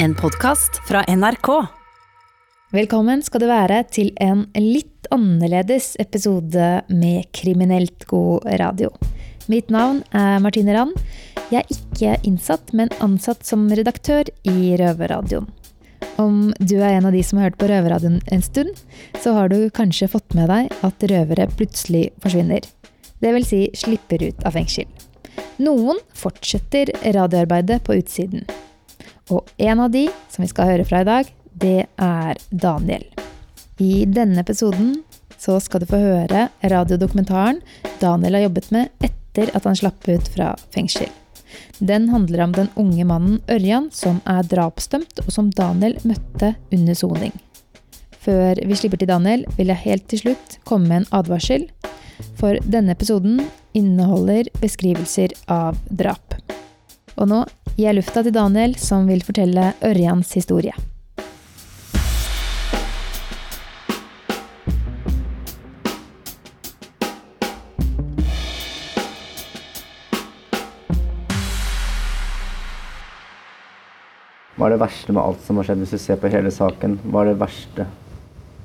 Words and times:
En 0.00 0.14
podkast 0.14 0.76
fra 0.88 1.00
NRK. 1.08 1.48
Velkommen 2.70 3.22
skal 3.26 3.42
du 3.42 3.48
være 3.50 3.80
til 3.90 4.12
en 4.22 4.44
litt 4.54 5.08
annerledes 5.10 5.96
episode 5.98 6.68
med 6.86 7.26
Kriminelt 7.34 8.06
god 8.06 8.46
radio. 8.60 8.92
Mitt 9.50 9.72
navn 9.74 10.04
er 10.14 10.38
Martine 10.44 10.76
Rand. 10.76 10.94
Jeg 11.50 11.64
er 11.64 11.72
ikke 11.74 12.12
innsatt, 12.30 12.70
men 12.70 12.92
ansatt 13.02 13.42
som 13.48 13.64
redaktør 13.72 14.30
i 14.46 14.76
Røverradioen. 14.78 15.50
Om 16.22 16.52
du 16.62 16.76
er 16.78 17.00
en 17.00 17.10
av 17.10 17.18
de 17.18 17.24
som 17.26 17.42
har 17.42 17.50
hørt 17.50 17.58
på 17.58 17.66
Røverradioen 17.72 18.20
en 18.30 18.46
stund, 18.46 18.78
så 19.18 19.34
har 19.34 19.50
du 19.50 19.66
kanskje 19.74 20.12
fått 20.14 20.38
med 20.38 20.46
deg 20.52 20.70
at 20.86 21.08
røvere 21.10 21.48
plutselig 21.58 22.12
forsvinner. 22.22 22.62
Det 23.18 23.34
vil 23.34 23.50
si 23.50 23.64
slipper 23.74 24.28
ut 24.28 24.46
av 24.46 24.54
fengsel. 24.54 24.86
Noen 25.58 25.98
fortsetter 26.14 26.94
radioarbeidet 27.18 27.82
på 27.82 27.98
utsiden. 27.98 28.46
Og 29.34 29.48
en 29.56 29.80
av 29.84 29.92
de 29.92 30.06
som 30.30 30.44
vi 30.44 30.50
skal 30.50 30.72
høre 30.72 30.86
fra 30.88 31.02
i 31.02 31.08
dag, 31.08 31.30
det 31.58 31.86
er 31.96 32.40
Daniel. 32.50 33.04
I 33.78 34.04
denne 34.10 34.42
episoden 34.42 35.02
så 35.38 35.58
skal 35.62 35.82
du 35.82 35.90
få 35.90 36.00
høre 36.02 36.48
radiodokumentaren 36.66 37.60
Daniel 38.00 38.38
har 38.38 38.48
jobbet 38.48 38.70
med 38.74 39.06
etter 39.06 39.52
at 39.54 39.66
han 39.68 39.78
slapp 39.78 40.08
ut 40.08 40.30
fra 40.34 40.52
fengsel. 40.74 41.10
Den 41.78 42.08
handler 42.08 42.42
om 42.44 42.54
den 42.56 42.70
unge 42.76 43.04
mannen 43.06 43.38
Ørjan 43.50 43.88
som 43.94 44.18
er 44.28 44.42
drapsdømt, 44.50 45.22
og 45.24 45.30
som 45.32 45.52
Daniel 45.54 45.96
møtte 46.08 46.54
under 46.74 46.98
soning. 46.98 47.32
Før 48.18 48.58
vi 48.66 48.76
slipper 48.76 49.00
til 49.00 49.08
Daniel, 49.08 49.46
vil 49.56 49.70
jeg 49.70 49.84
helt 49.84 50.08
til 50.10 50.24
slutt 50.24 50.58
komme 50.68 50.90
med 50.90 51.02
en 51.02 51.10
advarsel. 51.20 51.68
For 52.38 52.58
denne 52.66 52.96
episoden 52.96 53.38
inneholder 53.78 54.50
beskrivelser 54.58 55.32
av 55.46 55.78
drap. 55.88 56.34
Og 57.18 57.30
nå 57.30 57.44
gir 57.78 57.92
jeg 57.92 57.94
lufta 58.00 58.24
til 58.26 58.34
Daniel, 58.34 58.72
som 58.74 59.06
vil 59.06 59.20
fortelle 59.22 59.70
Ørjans 59.86 60.32
historie. 60.34 60.74
Hva 74.58 74.66
er 74.66 74.74
det 74.74 74.82
verste 74.82 75.14
med 75.14 75.22
alt 75.22 75.44
som 75.46 75.60
har 75.60 75.68
skjedd, 75.68 75.84
hvis 75.84 75.94
du 75.94 76.02
ser 76.02 76.18
på 76.18 76.34
hele 76.34 76.50
saken? 76.50 76.98
Hva 77.06 77.22
er 77.22 77.30
det 77.30 77.38
verste? 77.38 77.86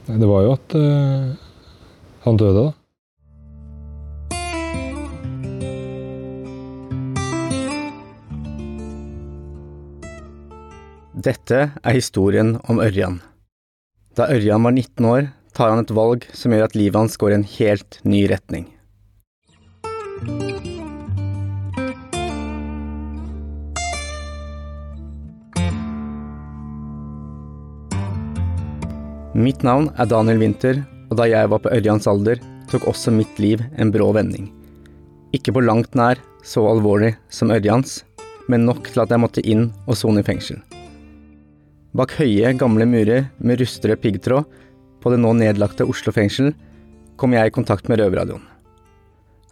Nei, 0.08 0.18
det 0.18 0.26
var 0.26 0.42
jo 0.42 0.56
at 0.58 0.74
eh, 0.80 1.36
han 2.26 2.42
døde, 2.42 2.64
da. 2.66 2.83
Dette 11.24 11.58
er 11.72 11.96
historien 11.96 12.58
om 12.68 12.82
Ørjan. 12.84 13.22
Da 14.20 14.26
Ørjan 14.34 14.66
var 14.68 14.74
19 14.76 15.06
år, 15.08 15.30
tar 15.56 15.70
han 15.72 15.80
et 15.80 15.94
valg 15.96 16.26
som 16.36 16.52
gjør 16.52 16.66
at 16.66 16.76
livet 16.76 17.00
hans 17.00 17.16
går 17.22 17.32
i 17.32 17.38
en 17.38 17.46
helt 17.48 18.00
ny 18.04 18.26
retning. 18.28 18.66
Mitt 29.32 29.64
navn 29.64 29.94
er 29.96 30.12
Daniel 30.12 30.44
Winther, 30.44 30.84
og 31.08 31.22
da 31.22 31.30
jeg 31.32 31.54
var 31.56 31.64
på 31.64 31.72
Ørjans 31.72 32.10
alder, 32.12 32.44
tok 32.68 32.90
også 32.92 33.16
mitt 33.16 33.40
liv 33.40 33.64
en 33.80 33.96
brå 33.96 34.12
vending. 34.20 34.52
Ikke 35.32 35.56
på 35.56 35.64
langt 35.64 35.96
nær 35.96 36.20
så 36.44 36.68
alvorlig 36.68 37.16
som 37.32 37.56
Ørjans, 37.56 38.02
men 38.52 38.68
nok 38.68 38.92
til 38.92 39.08
at 39.08 39.16
jeg 39.16 39.24
måtte 39.24 39.48
inn 39.48 39.70
og 39.88 39.96
sone 39.96 40.20
i 40.20 40.28
fengsel. 40.28 40.60
Bak 41.94 42.16
høye, 42.18 42.56
gamle 42.58 42.88
murer 42.90 43.28
med 43.38 43.60
rustrød 43.62 44.00
piggtråd 44.02 44.48
på 45.04 45.12
det 45.14 45.20
nå 45.22 45.34
nedlagte 45.38 45.86
Oslo 45.86 46.14
fengsel 46.16 46.50
kom 47.22 47.36
jeg 47.36 47.52
i 47.52 47.54
kontakt 47.54 47.86
med 47.92 48.00
Røverradioen. 48.02 48.42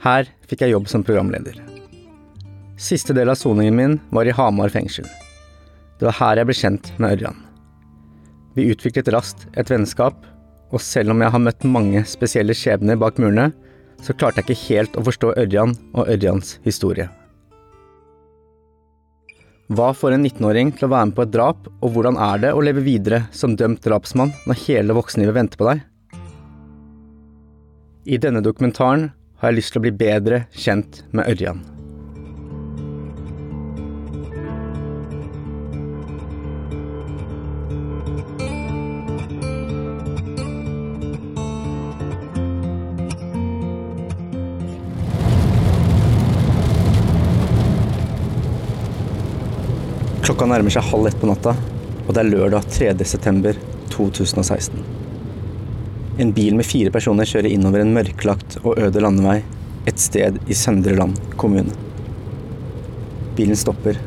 Her 0.02 0.26
fikk 0.50 0.64
jeg 0.66 0.74
jobb 0.74 0.90
som 0.90 1.06
programleder. 1.06 1.60
Siste 2.82 3.14
del 3.14 3.30
av 3.30 3.38
soningen 3.38 3.78
min 3.78 3.96
var 4.10 4.26
i 4.26 4.34
Hamar 4.34 4.74
fengsel. 4.74 5.06
Det 6.02 6.10
var 6.10 6.18
her 6.18 6.42
jeg 6.42 6.50
ble 6.50 6.58
kjent 6.58 6.92
med 6.98 7.14
Ørjan. 7.14 7.38
Vi 8.58 8.72
utviklet 8.74 9.14
raskt 9.14 9.46
et 9.54 9.70
vennskap, 9.70 10.18
og 10.74 10.82
selv 10.82 11.14
om 11.14 11.22
jeg 11.22 11.36
har 11.36 11.46
møtt 11.46 11.68
mange 11.68 12.02
spesielle 12.10 12.58
skjebner 12.58 12.98
bak 12.98 13.22
murene, 13.22 13.52
så 14.02 14.18
klarte 14.18 14.42
jeg 14.42 14.50
ikke 14.50 14.62
helt 14.66 14.98
å 14.98 15.06
forstå 15.06 15.36
Ørjan 15.46 15.78
og 15.94 16.10
Ørjans 16.10 16.58
historie. 16.66 17.12
Hva 19.72 19.94
får 19.96 20.18
en 20.18 20.26
19-åring 20.28 20.74
til 20.76 20.90
å 20.90 20.92
være 20.92 21.08
med 21.08 21.16
på 21.16 21.24
et 21.24 21.32
drap, 21.32 21.68
og 21.80 21.94
hvordan 21.96 22.18
er 22.20 22.42
det 22.44 22.50
å 22.52 22.64
leve 22.66 22.84
videre 22.84 23.22
som 23.32 23.54
dømt 23.56 23.80
drapsmann 23.86 24.34
når 24.44 24.60
hele 24.66 24.98
voksenlivet 24.98 25.38
venter 25.38 25.62
på 25.62 25.70
deg? 25.70 25.86
I 28.04 28.20
denne 28.20 28.44
dokumentaren 28.44 29.14
har 29.40 29.54
jeg 29.54 29.62
lyst 29.62 29.72
til 29.72 29.80
å 29.80 29.86
bli 29.88 29.96
bedre 29.96 30.44
kjent 30.52 31.06
med 31.16 31.32
Ørjan. 31.32 31.64
Klokka 50.42 50.56
nærmer 50.56 50.74
seg 50.74 50.88
halv 50.90 51.06
ett 51.06 51.18
på 51.22 51.28
natta, 51.30 51.52
og 52.02 52.16
det 52.18 52.22
er 52.24 52.30
lørdag 52.32 52.64
3. 52.74 52.88
september 53.06 53.58
2016. 53.94 54.80
En 56.18 56.32
bil 56.34 56.58
med 56.58 56.66
fire 56.66 56.90
personer 56.90 57.30
kjører 57.30 57.52
innover 57.52 57.84
en 57.84 57.92
mørklagt 57.94 58.56
og 58.64 58.82
øde 58.82 59.04
landevei 59.06 59.36
et 59.86 60.02
sted 60.02 60.40
i 60.50 60.58
Søndre 60.58 60.96
Land 60.98 61.22
kommune. 61.38 61.70
Bilen 63.38 63.54
stopper. 63.54 64.02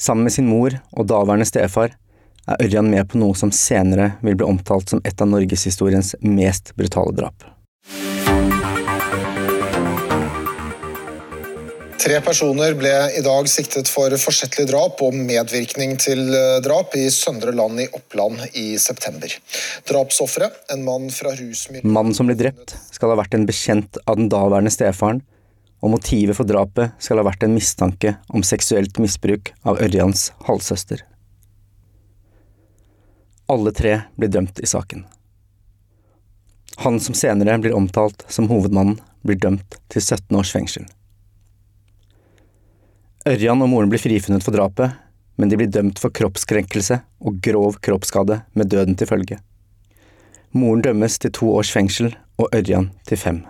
Sammen 0.00 0.24
med 0.24 0.38
sin 0.38 0.48
mor 0.48 0.78
og 0.96 1.12
daværende 1.12 1.52
stefar 1.52 1.92
er 2.48 2.64
Ørjan 2.64 2.88
med 2.88 3.12
på 3.12 3.20
noe 3.20 3.36
som 3.36 3.52
senere 3.52 4.14
vil 4.24 4.40
bli 4.40 4.48
omtalt 4.54 4.96
som 4.96 5.04
et 5.04 5.20
av 5.20 5.28
norgeshistoriens 5.28 6.14
mest 6.24 6.72
brutale 6.80 7.12
drap. 7.12 7.44
Tre 12.00 12.16
personer 12.24 12.72
ble 12.80 12.92
i 13.12 13.20
dag 13.20 13.48
siktet 13.50 13.88
for 13.92 14.14
forsettlig 14.22 14.64
drap 14.70 15.02
og 15.04 15.12
medvirkning 15.12 15.98
til 16.00 16.30
drap 16.64 16.94
i 16.96 17.02
Søndre 17.12 17.52
Land 17.52 17.82
i 17.82 17.88
Oppland 17.92 18.38
i 18.56 18.78
september. 18.80 19.34
Drapsofferet, 19.88 20.62
en 20.72 20.86
mann 20.86 21.10
fra 21.12 21.34
rusmiljøet 21.36 21.84
Mannen 21.84 22.16
som 22.16 22.30
ble 22.30 22.38
drept, 22.40 22.72
skal 22.94 23.12
ha 23.12 23.18
vært 23.20 23.36
en 23.36 23.44
bekjent 23.48 23.98
av 24.06 24.16
den 24.16 24.30
daværende 24.32 24.72
stefaren, 24.72 25.20
og 25.84 25.92
motivet 25.92 26.38
for 26.38 26.48
drapet 26.48 26.96
skal 27.04 27.20
ha 27.20 27.24
vært 27.28 27.44
en 27.44 27.52
mistanke 27.56 28.14
om 28.32 28.44
seksuelt 28.48 28.96
misbruk 29.00 29.52
av 29.68 29.82
Ørjans 29.84 30.30
halvsøster. 30.48 31.02
Alle 33.52 33.74
tre 33.76 33.98
blir 34.16 34.32
dømt 34.32 34.62
i 34.64 34.70
saken. 34.72 35.04
Han 36.80 36.96
som 37.04 37.18
senere 37.18 37.58
blir 37.60 37.76
omtalt 37.76 38.24
som 38.32 38.48
hovedmannen, 38.48 38.96
blir 39.20 39.36
dømt 39.36 39.76
til 39.92 40.00
17 40.00 40.40
års 40.40 40.54
fengsel. 40.56 40.88
Ørjan 43.28 43.60
og 43.60 43.68
moren 43.68 43.90
blir 43.92 44.00
frifunnet 44.00 44.40
for 44.40 44.56
drapet, 44.56 44.94
men 45.36 45.50
de 45.52 45.56
blir 45.60 45.68
dømt 45.68 45.98
for 46.00 46.08
kroppskrenkelse 46.08 47.02
og 47.20 47.40
grov 47.44 47.76
kroppsskade 47.84 48.38
med 48.56 48.70
døden 48.72 48.96
til 48.96 49.10
følge. 49.10 49.36
Moren 50.56 50.80
dømmes 50.80 51.18
til 51.20 51.32
to 51.36 51.50
års 51.52 51.68
fengsel 51.68 52.14
og 52.40 52.48
Ørjan 52.56 52.88
til 53.04 53.20
fem. 53.20 53.42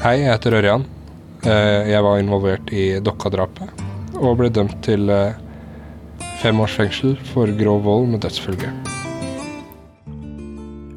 Hei, 0.00 0.16
jeg 0.22 0.32
heter 0.32 0.58
Ørjan. 0.62 0.88
Eh, 1.44 1.92
Jeg 1.92 2.02
var 2.08 2.24
involvert 2.24 2.72
i 2.72 2.88
Dokka-drapet 3.04 3.68
og 4.16 4.40
ble 4.40 4.48
dømt 4.48 4.80
til 4.88 5.12
eh, 5.12 5.36
fem 6.40 6.60
års 6.62 6.72
fengsel 6.72 7.18
for 7.34 7.50
grov 7.58 7.82
vold 7.84 8.06
med 8.14 8.22
dødsfølge. 8.24 8.70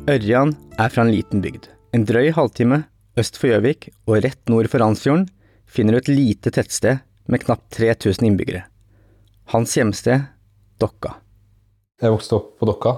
Ørjan 0.08 0.54
er 0.80 0.92
fra 0.92 1.04
en 1.04 1.12
liten 1.12 1.42
bygd. 1.44 1.68
En 1.96 2.06
drøy 2.08 2.30
halvtime 2.36 2.84
øst 3.20 3.36
for 3.40 3.52
Gjøvik 3.52 3.90
og 4.08 4.22
rett 4.24 4.52
nord 4.52 4.70
for 4.72 4.80
Randsfjorden 4.80 5.28
finner 5.68 5.96
du 5.96 6.00
et 6.00 6.12
lite 6.14 6.54
tettsted 6.56 7.04
med 7.28 7.44
knapt 7.44 7.68
3000 7.76 8.30
innbyggere. 8.30 8.64
Hans 9.52 9.76
hjemsted 9.76 10.24
Dokka. 10.80 11.18
Jeg 12.00 12.16
vokste 12.16 12.40
opp 12.40 12.54
på 12.60 12.68
Dokka, 12.68 12.96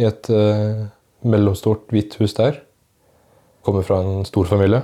i 0.00 0.06
et 0.08 0.28
uh, 0.32 0.88
mellomstort 1.28 1.88
hvitt 1.92 2.16
hus 2.20 2.36
der. 2.36 2.62
Kommer 3.64 3.84
fra 3.84 4.00
en 4.04 4.24
stor 4.28 4.48
familie. 4.48 4.82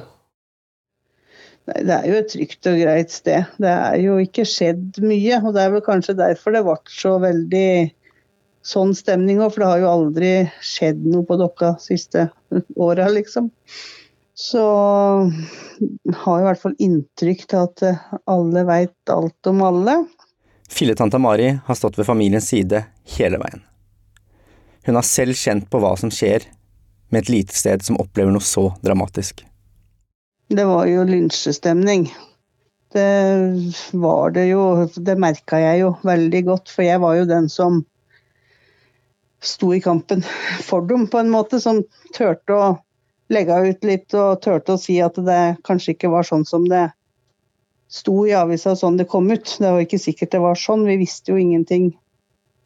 Det 1.64 1.94
er 1.94 2.06
jo 2.10 2.16
et 2.20 2.28
trygt 2.28 2.68
og 2.68 2.76
greit 2.76 3.12
sted. 3.12 3.50
Det 3.62 3.70
er 3.72 3.98
jo 4.02 4.18
ikke 4.20 4.44
skjedd 4.48 4.98
mye. 5.04 5.40
Og 5.40 5.54
det 5.56 5.62
er 5.62 5.72
vel 5.72 5.84
kanskje 5.84 6.16
derfor 6.18 6.52
det 6.52 6.64
ble 6.66 6.76
så 6.92 7.16
veldig 7.22 7.68
sånn 8.64 8.94
stemning 8.96 9.42
òg, 9.44 9.52
for 9.52 9.62
det 9.62 9.70
har 9.70 9.82
jo 9.82 9.90
aldri 9.92 10.30
skjedd 10.64 11.04
noe 11.08 11.24
på 11.28 11.36
Dokka 11.40 11.74
siste 11.82 12.28
åra, 12.80 13.10
liksom. 13.12 13.50
Så 14.34 14.64
har 14.64 16.38
jeg 16.38 16.42
i 16.42 16.48
hvert 16.48 16.62
fall 16.62 16.76
inntrykk 16.82 17.44
til 17.46 17.60
at 17.68 17.84
alle 18.30 18.64
veit 18.66 19.12
alt 19.12 19.50
om 19.52 19.62
alle. 19.68 19.98
Filletanta 20.72 21.20
Mari 21.20 21.52
har 21.66 21.78
stått 21.78 22.00
ved 22.00 22.08
familiens 22.08 22.48
side 22.50 22.82
hele 23.18 23.38
veien. 23.38 23.62
Hun 24.84 24.98
har 24.98 25.06
selv 25.06 25.36
kjent 25.38 25.68
på 25.70 25.80
hva 25.80 25.94
som 26.00 26.10
skjer 26.12 26.48
med 27.12 27.22
et 27.22 27.32
lite 27.32 27.56
sted 27.56 27.84
som 27.84 28.00
opplever 28.00 28.32
noe 28.34 28.44
så 28.44 28.70
dramatisk. 28.84 29.44
Det 30.48 30.64
var 30.64 30.86
jo 30.86 31.04
lynsjestemning. 31.08 32.08
Det 32.92 33.92
var 33.92 34.30
det 34.30 34.46
jo, 34.46 34.86
det 34.96 35.16
merka 35.18 35.58
jeg 35.58 35.80
jo 35.80 35.94
veldig 36.06 36.42
godt, 36.46 36.70
for 36.70 36.86
jeg 36.86 37.00
var 37.02 37.16
jo 37.18 37.24
den 37.26 37.48
som 37.50 37.80
sto 39.44 39.72
i 39.74 39.80
kampen 39.82 40.22
for 40.62 40.84
dem, 40.86 41.06
på 41.10 41.18
en 41.18 41.32
måte. 41.32 41.60
Som 41.60 41.82
turte 42.16 42.54
å 42.54 42.68
legge 43.32 43.56
ut 43.70 43.88
litt 43.88 44.14
og 44.14 44.42
turte 44.44 44.76
å 44.76 44.80
si 44.80 45.00
at 45.02 45.16
det 45.26 45.56
kanskje 45.66 45.96
ikke 45.96 46.12
var 46.12 46.28
sånn 46.28 46.44
som 46.48 46.68
det 46.70 46.86
sto 47.90 48.24
i 48.28 48.34
avisa 48.36 48.76
sånn 48.76 48.98
det 49.00 49.08
kom 49.10 49.30
ut. 49.32 49.56
Det 49.58 49.70
var 49.70 49.82
ikke 49.84 50.02
sikkert 50.02 50.34
det 50.34 50.42
var 50.44 50.60
sånn. 50.60 50.86
Vi 50.88 51.00
visste 51.00 51.32
jo 51.32 51.40
ingenting 51.40 51.90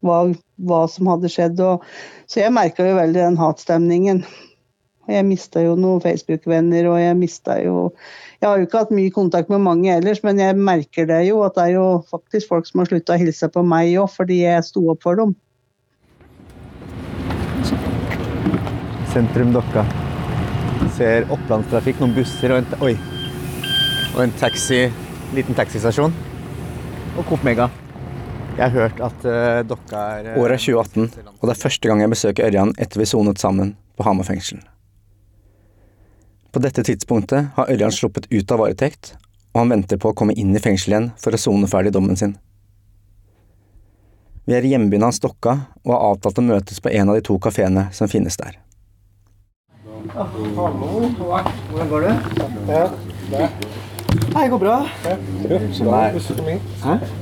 hva, 0.05 0.25
hva 0.67 0.83
som 0.91 1.09
hadde 1.11 1.31
skjedd. 1.31 1.59
Og, 1.63 1.87
så 2.29 2.43
jeg 2.43 2.55
merka 2.55 2.87
jo 2.87 2.99
veldig 2.99 3.23
den 3.23 3.39
hatstemningen. 3.39 4.23
Jeg 5.09 5.25
mista 5.25 5.63
jo 5.63 5.73
noen 5.79 6.01
Facebook-venner, 6.03 6.85
og 6.91 6.99
jeg 7.01 7.17
mista 7.17 7.57
jo 7.63 7.89
Jeg 8.39 8.47
har 8.47 8.59
jo 8.59 8.67
ikke 8.67 8.81
hatt 8.83 8.91
mye 8.95 9.11
kontakt 9.11 9.49
med 9.51 9.63
mange 9.65 9.91
ellers, 9.91 10.21
men 10.23 10.39
jeg 10.39 10.55
merker 10.55 11.09
det 11.09 11.23
jo 11.27 11.41
at 11.43 11.57
det 11.57 11.65
er 11.65 11.73
jo 11.75 11.87
faktisk 12.07 12.47
folk 12.51 12.69
som 12.69 12.83
har 12.83 12.87
slutta 12.91 13.17
å 13.17 13.19
hilse 13.19 13.49
på 13.51 13.63
meg 13.65 13.97
òg, 13.99 14.07
fordi 14.13 14.43
jeg 14.45 14.67
sto 14.69 14.85
opp 14.93 15.03
for 15.03 15.19
dem. 15.19 15.33
Sentrum 19.09 19.51
Dokka. 19.55 19.83
Ser 20.95 21.27
opplandstrafikk, 21.33 21.99
noen 21.99 22.15
busser 22.15 22.53
og 22.53 22.61
en, 22.61 22.79
oi, 22.85 22.93
og 24.13 24.23
en 24.23 24.33
taxi, 24.39 24.85
liten 25.35 25.57
taxistasjon. 25.57 26.15
Og 27.17 27.25
Coop 27.27 27.43
Mega. 27.43 27.67
Jeg 28.59 28.63
har 28.67 28.75
hørt 28.75 28.99
at 29.03 29.25
uh, 29.25 29.61
Dokka 29.67 30.07
er 30.19 30.33
Året 30.39 30.59
er 30.59 30.65
2018, 30.65 31.31
og 31.31 31.45
det 31.47 31.53
er 31.55 31.61
første 31.61 31.89
gang 31.89 32.03
jeg 32.03 32.11
besøker 32.11 32.49
Ørjan 32.49 32.75
etter 32.77 33.01
vi 33.01 33.07
sonet 33.07 33.39
sammen 33.41 33.73
på 33.97 34.07
Hamar 34.07 34.27
fengsel. 34.27 34.59
På 36.51 36.59
dette 36.59 36.83
tidspunktet 36.83 37.51
har 37.55 37.69
Ørjan 37.69 37.91
sluppet 37.93 38.25
ut 38.31 38.51
av 38.51 38.63
varetekt, 38.63 39.13
og 39.53 39.61
han 39.61 39.73
venter 39.75 39.99
på 40.01 40.09
å 40.09 40.15
komme 40.17 40.33
inn 40.33 40.55
i 40.57 40.61
fengsel 40.61 40.95
igjen 40.95 41.11
for 41.21 41.35
å 41.35 41.39
sone 41.41 41.69
ferdig 41.69 41.93
dommen 41.93 42.17
sin. 42.17 42.33
Vi 44.49 44.55
er 44.57 44.65
i 44.65 44.71
hjembyen 44.73 45.05
hans 45.05 45.21
Dokka 45.21 45.53
og 45.83 45.93
har 45.93 46.07
avtalt 46.07 46.41
å 46.41 46.45
møtes 46.47 46.81
på 46.81 46.89
en 46.89 47.11
av 47.11 47.19
de 47.19 47.25
to 47.27 47.37
kafeene 47.37 47.85
som 47.93 48.09
finnes 48.09 48.39
der. 48.41 48.57
Hallo, 50.15 51.05
hvordan 51.29 51.93
går 51.93 52.07
det? 52.07 52.15
Ja, 52.71 52.83
det. 53.29 53.51
Hei, 54.33 54.47
går 54.49 54.61
bra. 54.63 54.79
Hæ? 55.03 55.13
Det 55.45 55.57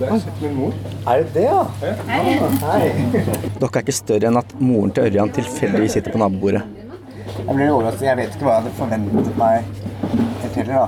er 0.07 0.19
min 0.39 0.55
mor. 0.55 0.73
Er 1.03 1.25
det 1.25 1.33
det, 1.35 1.45
ja? 1.49 1.65
Hei. 2.63 3.51
Dokka 3.59 3.81
er 3.81 3.83
ikke 3.83 3.99
større 3.99 4.31
enn 4.31 4.39
at 4.39 4.55
moren 4.61 4.95
til 4.95 5.09
Ørjan 5.09 5.35
tilfeldigvis 5.35 5.99
sitter 5.99 6.15
på 6.15 6.23
nabobordet. 6.23 6.63
Jeg 7.35 7.55
ble 7.55 7.69
overrasket. 7.71 8.05
Jeg 8.07 8.19
vet 8.21 8.35
ikke 8.35 8.47
hva 8.47 8.55
jeg 8.55 8.63
hadde 8.63 8.77
forventet 8.77 9.37
meg 9.39 9.69
helt 10.43 10.59
heller, 10.61 10.73
da. 10.77 10.87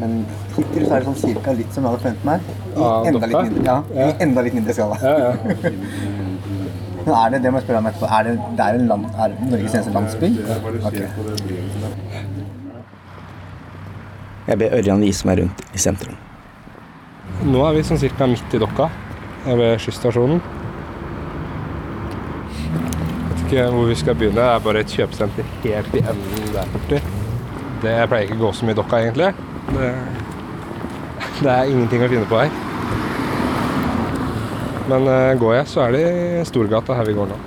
Men 0.00 0.16
hittil 0.56 0.86
så 0.86 0.94
er 0.96 1.02
det 1.02 1.08
sånn 1.10 1.20
cirka 1.20 1.54
litt 1.56 1.74
som 1.76 1.84
jeg 1.84 1.92
hadde 1.92 2.02
forventet 2.04 2.28
meg. 2.28 2.50
I 2.70 2.84
ah, 2.86 3.08
enda 3.10 3.30
litt 3.30 3.50
mindre, 3.50 3.64
ja, 3.66 3.76
ja. 3.96 4.08
enda 4.24 4.44
litt 4.46 4.56
mindre 4.56 4.76
skala. 4.76 4.96
Ja, 5.04 5.14
ja. 5.26 5.32
Men 7.04 7.14
er 7.16 7.30
det, 7.32 7.38
det 7.44 7.50
må 7.52 7.60
jeg 7.60 7.64
spørre 7.64 7.80
om 7.80 7.86
etterpå, 7.88 8.08
er 8.12 8.26
det, 8.26 8.32
det 8.58 8.64
er 8.64 8.76
en 8.76 8.90
land, 8.90 9.06
er 9.24 9.36
Norges 9.40 9.76
eneste 9.76 9.92
landsby? 9.94 10.28
Okay. 10.90 11.06
Jeg 14.50 14.60
ber 14.60 14.74
Ørjan 14.76 15.04
vise 15.04 15.28
meg 15.28 15.40
rundt 15.40 15.64
i 15.72 15.80
sentrum. 15.80 16.18
Nå 17.48 17.62
er 17.64 17.78
vi 17.78 17.84
sånn 17.88 18.00
cirka 18.02 18.28
midt 18.28 18.56
i 18.56 18.60
Dokka, 18.60 18.90
ved 19.48 19.80
skysstasjonen. 19.80 20.42
Ikke 23.50 23.64
hvor 23.74 23.88
vi 23.88 23.94
skal 23.98 24.14
begynne. 24.14 24.36
Det 24.38 24.46
er 24.46 24.60
bare 24.62 24.80
et 24.84 24.92
kjøpesenter 24.94 25.46
helt 25.64 25.94
i 25.98 26.00
enden 26.06 26.50
der 26.54 26.68
borte. 26.70 26.98
Det 27.82 27.94
jeg 27.96 28.10
pleier 28.12 28.28
ikke 28.28 28.36
å 28.36 28.42
gå 28.44 28.50
så 28.54 28.68
mye 28.68 28.76
Dokka, 28.78 29.00
egentlig. 29.02 29.30
Det, 29.72 29.88
det 31.40 31.50
er 31.50 31.72
ingenting 31.72 32.04
å 32.06 32.10
finne 32.12 32.28
på 32.30 32.38
her. 32.38 32.52
Men 34.92 35.08
eh, 35.10 35.32
går 35.40 35.56
jeg, 35.56 35.66
så 35.72 35.82
er 35.88 35.96
det 35.96 36.04
i 36.12 36.44
Storgata 36.46 36.94
her 36.94 37.10
vi 37.10 37.16
går 37.18 37.32
nå. 37.32 37.40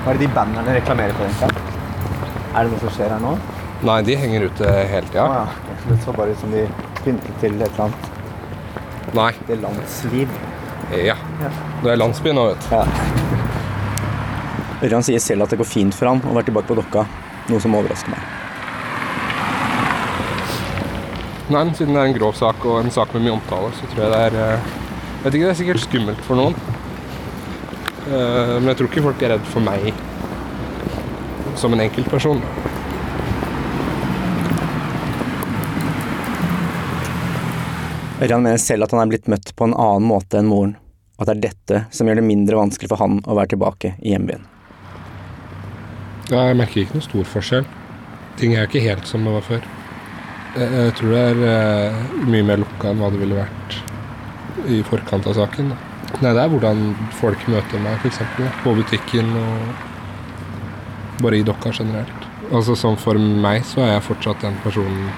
Hva 0.00 0.14
er 0.14 0.16
det 0.16 0.24
de 0.24 0.30
bannerne 0.32 0.78
reklamerer 0.78 1.12
for, 1.18 1.28
egentlig? 1.28 1.68
Er 2.54 2.64
det 2.64 2.72
noe 2.72 2.82
som 2.86 2.96
skjer 2.96 3.14
her 3.18 3.22
nå? 3.26 3.36
Nei, 3.84 4.00
de 4.08 4.16
henger 4.24 4.48
ute 4.48 4.74
hele 4.94 5.12
tida. 5.12 5.28
Å 5.28 5.38
ja. 5.42 5.78
Det 5.90 6.00
så 6.06 6.16
bare 6.16 6.32
ut 6.32 6.40
som 6.40 6.56
de 6.56 6.64
pyntet 7.02 7.36
til 7.44 7.60
et 7.60 7.68
eller 7.68 7.90
annet. 7.90 8.10
Nei. 9.20 9.30
Det 9.44 9.58
er 9.58 9.64
landsliv. 9.68 10.42
Ja. 11.04 11.20
Det 11.84 11.92
er 11.92 12.00
landsby 12.00 12.32
nå, 12.32 12.48
vet 12.54 12.70
du. 12.70 12.76
Ja. 12.80 13.33
Ørjan 14.84 15.04
sier 15.06 15.22
selv 15.22 15.46
at 15.46 15.52
det 15.54 15.60
går 15.60 15.68
fint 15.68 15.94
for 15.96 16.10
han 16.10 16.20
å 16.28 16.34
være 16.36 16.50
tilbake 16.50 16.68
på 16.68 16.76
Dokka, 16.76 17.06
noe 17.48 17.62
som 17.62 17.76
overrasker 17.78 18.12
meg. 18.12 18.24
Nei, 21.44 21.60
men 21.60 21.74
siden 21.76 21.96
det 21.96 22.00
er 22.02 22.10
en 22.10 22.16
grov 22.16 22.36
sak 22.36 22.64
og 22.68 22.80
en 22.82 22.92
sak 22.92 23.12
med 23.14 23.26
mye 23.26 23.36
omtale, 23.38 23.70
så 23.76 23.88
tror 23.92 24.06
jeg 24.06 24.12
det 24.14 24.20
er 24.26 24.36
eh, 24.40 24.70
Jeg 25.14 25.24
vet 25.24 25.34
ikke, 25.38 25.44
det 25.44 25.52
er 25.52 25.58
sikkert 25.60 25.84
skummelt 25.84 26.22
for 26.24 26.40
noen. 26.40 26.56
Eh, 28.04 28.54
Men 28.60 28.70
jeg 28.72 28.78
tror 28.80 28.90
ikke 28.90 29.04
folk 29.08 29.24
er 29.24 29.34
redd 29.36 29.50
for 29.52 29.64
meg 29.64 29.92
som 31.60 31.72
en 31.72 31.84
enkeltperson. 31.84 32.40
Ørjan 38.24 38.44
mener 38.44 38.60
selv 38.60 38.86
at 38.86 38.92
han 38.94 39.04
er 39.04 39.12
blitt 39.12 39.28
møtt 39.32 39.52
på 39.56 39.68
en 39.68 39.76
annen 39.76 40.08
måte 40.08 40.40
enn 40.40 40.48
moren, 40.48 40.76
at 41.20 41.28
det 41.28 41.36
er 41.36 41.44
dette 41.48 41.84
som 41.94 42.08
gjør 42.08 42.20
det 42.20 42.26
mindre 42.26 42.58
vanskelig 42.58 42.90
for 42.92 43.00
han 43.00 43.20
å 43.24 43.36
være 43.36 43.54
tilbake 43.54 43.94
i 44.00 44.12
hjembyen. 44.12 44.44
Ja, 46.32 46.46
jeg 46.48 46.56
merker 46.56 46.80
ikke 46.84 46.96
noe 46.96 47.04
stor 47.04 47.26
forskjell. 47.28 47.66
Ting 48.40 48.54
er 48.56 48.68
ikke 48.68 48.82
helt 48.84 49.08
som 49.08 49.26
det 49.26 49.34
var 49.34 49.44
før. 49.44 49.66
Jeg, 50.54 50.92
tror 50.96 51.10
det 51.10 51.20
er 51.20 51.40
eh, 51.50 52.04
mye 52.30 52.46
mer 52.46 52.60
lukka 52.62 52.92
enn 52.92 53.00
hva 53.02 53.10
det 53.10 53.18
ville 53.20 53.36
vært 53.36 53.76
i 54.70 54.78
forkant 54.86 55.26
av 55.28 55.34
saken. 55.36 55.72
Nei, 56.22 56.30
det 56.30 56.40
er 56.40 56.52
hvordan 56.52 56.84
folk 57.18 57.42
møter 57.50 57.82
meg, 57.82 57.98
f.eks. 58.00 58.22
På 58.62 58.72
butikken 58.78 59.32
og 59.40 61.20
bare 61.24 61.40
i 61.40 61.46
Dokka 61.46 61.72
generelt. 61.74 62.28
Altså 62.54 62.76
sånn 62.78 62.96
For 63.00 63.18
meg 63.18 63.64
så 63.66 63.82
er 63.84 63.94
jeg 63.94 64.06
fortsatt 64.08 64.42
den 64.44 64.56
personen 64.62 65.10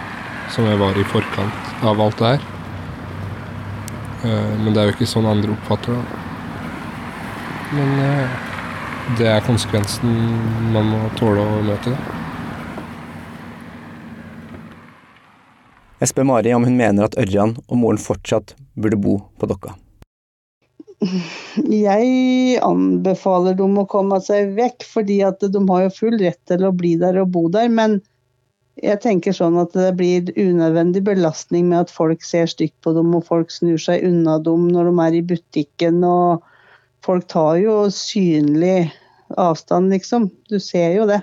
som 0.54 0.66
jeg 0.68 0.78
var 0.80 0.96
i 0.98 1.04
forkant 1.10 1.84
av 1.86 2.00
alt 2.00 2.18
det 2.22 2.32
her. 2.34 2.48
Eh, 4.25 4.52
Men 4.64 4.72
det 4.72 4.82
er 4.82 4.90
jo 4.90 4.96
ikke 4.96 5.10
sånn 5.12 5.28
andre 5.30 5.54
oppfatter 5.54 5.94
det. 5.94 6.22
Men 7.76 7.96
eh, 8.00 8.36
det 9.14 9.26
er 9.30 9.44
konsekvensen 9.46 10.10
man 10.75 10.88
må 10.90 10.98
tåle 11.14 11.38
å 11.38 11.60
møte. 11.62 11.92
Jeg 16.00 16.10
spør 16.10 16.26
Mari 16.28 16.50
om 16.52 16.66
hun 16.66 16.75
mener 16.76 17.06
at 17.06 17.14
Ørjan 17.22 17.54
og 17.62 17.78
moren 17.78 18.00
fortsatt 18.02 18.56
burde 18.75 18.98
bo 19.00 19.20
på 19.38 19.48
Dokka. 19.48 19.76
Jeg 21.70 22.58
anbefaler 22.64 23.54
dem 23.56 23.78
å 23.78 23.86
komme 23.88 24.18
seg 24.25 24.56
vekk, 24.58 24.84
fordi 24.90 25.20
at 25.25 25.44
de 25.54 25.62
har 25.70 25.86
jo 25.86 25.94
full 26.00 26.18
rett 26.20 26.40
til 26.50 26.66
å 26.66 26.75
bli 26.75 26.96
der 27.00 27.20
og 27.22 27.30
bo 27.36 27.46
der. 27.52 27.70
Men 27.72 28.00
jeg 28.82 29.00
tenker 29.04 29.36
sånn 29.36 29.56
at 29.62 29.76
det 29.76 29.92
blir 29.96 30.34
unødvendig 30.34 31.04
belastning 31.06 31.70
med 31.70 31.86
at 31.86 31.94
folk 31.94 32.26
ser 32.26 32.50
stygt 32.50 32.76
på 32.84 32.92
dem, 32.96 33.14
og 33.16 33.25
folk 33.30 33.54
snur 33.54 33.78
seg 33.80 34.04
unna 34.08 34.40
dem 34.42 34.66
når 34.72 34.90
de 34.90 34.98
er 35.06 35.18
i 35.20 35.25
butikken. 35.30 36.02
og 36.04 36.44
Folk 37.06 37.28
tar 37.30 37.60
jo 37.62 37.84
synlig 37.94 38.90
avstand, 39.38 39.92
liksom. 39.94 40.28
Du 40.50 40.58
ser 40.62 40.96
jo 40.96 41.06
det. 41.08 41.20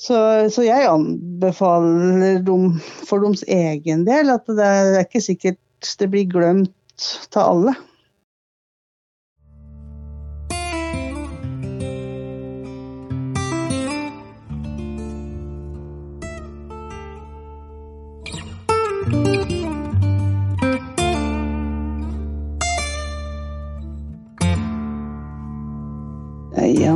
Så, 0.00 0.16
så 0.48 0.64
jeg 0.64 0.88
anbefaler 0.88 2.38
dem 2.46 2.78
for 3.04 3.20
deres 3.20 3.42
egen 3.44 4.06
del 4.06 4.32
at 4.32 4.46
det 4.48 4.64
er 4.66 5.02
ikke 5.02 5.20
sikkert 5.24 5.58
det 6.00 6.08
blir 6.12 6.28
glemt 6.30 7.08
til 7.32 7.42
alle. 7.42 7.74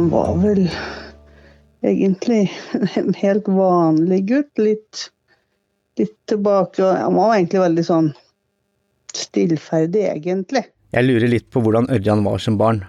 Han 0.05 0.11
var 0.11 0.37
vel 0.37 0.71
egentlig 1.81 2.53
en 2.95 3.15
helt 3.15 3.47
vanlig 3.49 4.19
gutt. 4.29 4.59
Litt 4.59 5.07
litt 5.97 6.27
tilbake. 6.29 6.85
Han 6.85 7.15
var 7.17 7.37
egentlig 7.37 7.63
veldig 7.63 7.85
sånn 7.87 8.11
stillferdig, 9.17 10.03
egentlig. 10.11 10.67
Jeg 10.93 11.07
lurer 11.07 11.31
litt 11.33 11.47
på 11.49 11.63
hvordan 11.65 11.89
Ørjan 11.95 12.25
var 12.27 12.43
som 12.43 12.59
barn. 12.61 12.83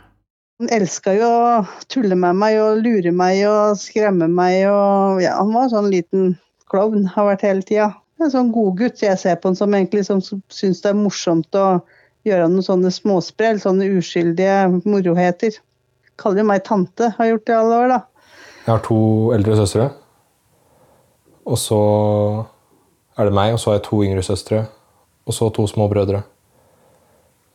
Han 0.60 0.74
elska 0.76 1.14
jo 1.16 1.30
å 1.30 1.54
tulle 1.88 2.18
med 2.20 2.36
meg 2.42 2.58
og 2.60 2.82
lure 2.84 3.14
meg 3.16 3.46
og 3.48 3.80
skremme 3.80 4.28
meg 4.28 4.66
og 4.68 5.22
ja, 5.24 5.38
Han 5.40 5.54
var 5.56 5.72
sånn 5.72 5.88
liten 5.94 6.34
klovn, 6.68 7.06
har 7.16 7.30
vært 7.30 7.46
hele 7.48 7.64
tida. 7.64 7.94
En 8.20 8.34
sånn 8.34 8.52
godgutt. 8.52 9.00
Jeg 9.00 9.22
ser 9.24 9.40
på 9.40 9.54
han 9.54 9.56
som 9.56 9.72
egentlig 9.72 10.04
som 10.10 10.20
syns 10.20 10.84
det 10.84 10.92
er 10.92 11.00
morsomt 11.00 11.56
å 11.56 11.80
gjøre 12.28 12.52
noen 12.52 12.68
sånne 12.68 12.92
småsprell, 12.92 13.64
sånne 13.64 13.88
uskyldige 14.02 14.84
moroheter. 14.84 15.62
Kaller 16.22 16.44
jo 16.44 16.48
meg 16.50 16.64
tante, 16.68 17.12
har 17.18 17.32
gjort 17.32 17.46
det 17.46 17.54
i 17.54 17.60
alle 17.60 17.80
år, 17.84 17.92
da. 17.92 18.02
Jeg 18.66 18.72
har 18.72 18.84
to 18.86 19.00
eldre 19.36 19.58
søstre. 19.60 19.90
Og 21.46 21.60
så 21.62 21.80
er 23.16 23.28
det 23.28 23.36
meg, 23.38 23.54
og 23.54 23.62
så 23.62 23.72
har 23.72 23.80
jeg 23.80 23.88
to 23.90 24.02
yngre 24.06 24.24
søstre. 24.26 24.64
Og 25.26 25.36
så 25.36 25.50
to 25.54 25.68
små 25.70 25.88
brødre. 25.92 26.24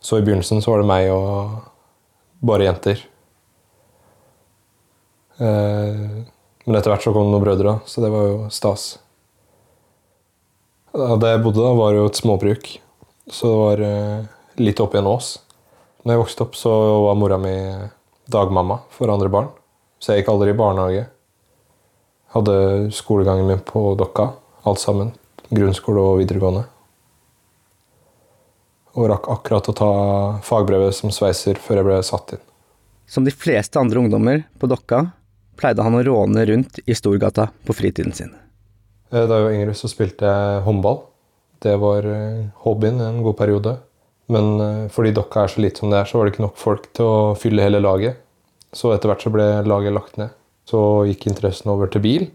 Så 0.01 0.19
i 0.19 0.25
begynnelsen 0.25 0.63
så 0.63 0.73
var 0.73 0.83
det 0.83 0.91
meg 0.91 1.11
og 1.13 1.59
bare 2.47 2.67
jenter. 2.69 3.03
Eh, 5.41 6.25
men 6.65 6.77
etter 6.77 6.93
hvert 6.93 7.05
så 7.05 7.13
kom 7.13 7.29
det 7.29 7.35
noen 7.35 7.45
brødre, 7.45 7.79
så 7.89 8.05
det 8.05 8.11
var 8.13 8.27
jo 8.29 8.41
stas. 8.53 8.91
Da 10.93 11.33
jeg 11.33 11.43
bodde, 11.45 11.63
da, 11.63 11.73
var 11.79 11.95
jo 11.95 12.09
et 12.09 12.19
småbruk, 12.19 12.73
så 13.31 13.51
det 13.51 13.61
var 13.61 13.85
eh, 13.87 14.29
litt 14.61 14.83
oppi 14.83 15.01
en 15.01 15.11
ås. 15.11 15.39
Når 16.05 16.15
jeg 16.15 16.23
vokste 16.23 16.47
opp, 16.47 16.59
så 16.59 16.73
var 17.07 17.19
mora 17.19 17.39
mi 17.41 17.55
dagmamma 18.31 18.81
for 18.95 19.13
andre 19.13 19.31
barn, 19.33 19.49
så 20.01 20.15
jeg 20.15 20.23
gikk 20.23 20.33
aldri 20.33 20.53
i 20.55 20.59
barnehage. 20.59 21.07
Hadde 22.35 22.55
skolegangen 22.95 23.49
min 23.49 23.63
på 23.67 23.95
Dokka, 23.99 24.31
alt 24.63 24.83
sammen. 24.83 25.11
Grunnskole 25.51 26.03
og 26.13 26.21
videregående. 26.21 26.63
Og 28.95 29.09
rakk 29.11 29.27
akkurat 29.31 29.71
å 29.71 29.75
ta 29.75 29.91
fagbrevet 30.47 30.95
som 30.95 31.13
sveiser 31.15 31.59
før 31.59 31.81
jeg 31.81 31.89
ble 31.89 31.99
satt 32.07 32.37
inn. 32.37 32.45
Som 33.11 33.27
de 33.27 33.35
fleste 33.35 33.79
andre 33.83 33.99
ungdommer 33.99 34.45
på 34.63 34.71
Dokka 34.71 35.09
pleide 35.59 35.83
han 35.83 35.99
å 35.99 36.05
råne 36.07 36.47
rundt 36.47 36.79
i 36.87 36.95
Storgata 36.95 37.49
på 37.67 37.75
fritiden 37.77 38.15
sin. 38.15 38.31
Eh, 39.11 39.27
da 39.27 39.41
jeg 39.41 39.47
var 39.47 39.57
yngre, 39.57 39.75
så 39.75 39.91
spilte 39.91 40.31
jeg 40.31 40.65
håndball. 40.67 41.03
Det 41.61 41.75
var 41.83 42.07
eh, 42.07 42.47
hobbyen 42.63 43.03
en 43.05 43.23
god 43.27 43.37
periode. 43.39 43.75
Men 44.31 44.61
eh, 44.61 44.89
fordi 44.93 45.15
Dokka 45.15 45.45
er 45.45 45.53
så 45.53 45.63
lite 45.63 45.83
som 45.83 45.91
det 45.91 46.01
er, 46.01 46.09
så 46.09 46.19
var 46.19 46.27
det 46.27 46.35
ikke 46.35 46.45
nok 46.47 46.61
folk 46.61 46.87
til 46.97 47.09
å 47.09 47.33
fylle 47.39 47.65
hele 47.67 47.83
laget. 47.83 48.21
Så 48.77 48.93
etter 48.95 49.11
hvert 49.11 49.25
så 49.25 49.33
ble 49.35 49.47
laget 49.67 49.97
lagt 49.97 50.21
ned. 50.21 50.31
Så 50.69 50.81
gikk 51.09 51.27
interessen 51.27 51.73
over 51.73 51.91
til 51.91 52.05
bil. 52.05 52.29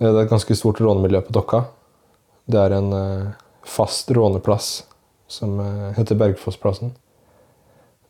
Det 0.00 0.08
er 0.08 0.22
et 0.22 0.32
ganske 0.32 0.56
stort 0.56 0.80
rånemiljø 0.80 1.20
på 1.26 1.34
Dokka. 1.36 1.66
Det 2.48 2.56
er 2.56 2.72
en 2.78 2.88
fast 3.68 4.08
råneplass 4.16 4.70
som 5.30 5.58
heter 5.98 6.16
Bergfossplassen. 6.16 6.94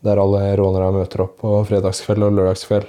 Der 0.07 0.23
alle 0.23 0.45
rånere 0.61 0.93
møter 0.95 1.25
opp 1.27 1.41
på 1.43 1.57
fredagskveld 1.67 2.29
og 2.29 2.39
lørdagskveld. 2.39 2.87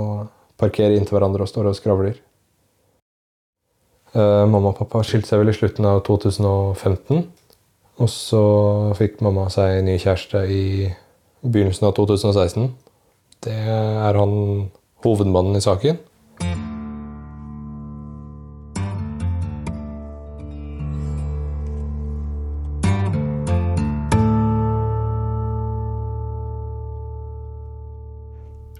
Og 0.00 0.24
parkerer 0.62 0.96
inntil 0.96 1.18
hverandre 1.18 1.44
og 1.44 1.52
står 1.52 1.68
og 1.68 1.76
skravler. 1.76 2.16
Mamma 4.16 4.72
og 4.72 4.80
pappa 4.80 5.04
skilte 5.04 5.28
seg 5.28 5.42
vel 5.42 5.52
i 5.52 5.58
slutten 5.58 5.92
av 5.92 6.00
2015. 6.08 7.26
Og 8.02 8.08
så 8.10 8.38
fikk 8.98 9.20
mamma 9.22 9.44
seg 9.52 9.84
ny 9.86 9.94
kjæreste 10.02 10.40
i 10.50 10.62
begynnelsen 11.42 11.86
av 11.86 11.92
2016. 11.94 12.72
Det 13.46 13.54
er 13.54 14.16
han 14.18 14.32
hovedmannen 15.06 15.54
i 15.54 15.62
saken. 15.62 16.00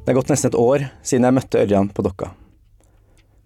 Det 0.02 0.11
er 0.11 0.19
gått 0.19 0.33
nesten 0.33 0.50
et 0.50 0.59
år 0.59 0.88
siden 1.07 1.29
jeg 1.29 1.37
møtte 1.37 1.61
Ørjan 1.62 1.93
på 1.95 2.02
Dokka. 2.02 2.33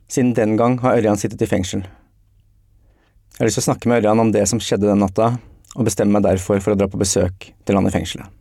Siden 0.08 0.32
den 0.38 0.56
gang 0.56 0.78
har 0.80 0.96
Ørjan 0.96 1.20
sittet 1.20 1.44
i 1.44 1.50
fengsel. 1.50 1.84
Jeg 1.84 3.42
har 3.42 3.50
lyst 3.50 3.60
til 3.60 3.66
å 3.66 3.68
snakke 3.68 3.92
med 3.92 4.00
Ørjan 4.00 4.24
om 4.24 4.32
det 4.32 4.46
som 4.48 4.62
skjedde 4.62 4.88
den 4.88 5.04
natta, 5.04 5.34
og 5.76 5.84
bestemmer 5.86 6.18
meg 6.18 6.26
derfor 6.26 6.60
for 6.64 6.72
å 6.72 6.78
dra 6.78 6.88
på 6.90 7.00
besøk 7.00 7.50
til 7.66 7.78
han 7.78 7.86
i 7.88 7.92
fengselet. 7.92 8.32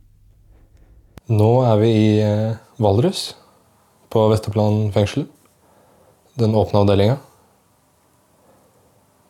Nå 1.36 1.52
er 1.66 1.80
vi 1.82 1.90
i 1.90 2.10
eh, 2.22 2.58
Valdres, 2.82 3.34
på 4.14 4.28
Vesterplan 4.32 4.92
fengsel. 4.96 5.26
Den 6.40 6.56
åpne 6.56 6.84
avdelinga. 6.84 7.16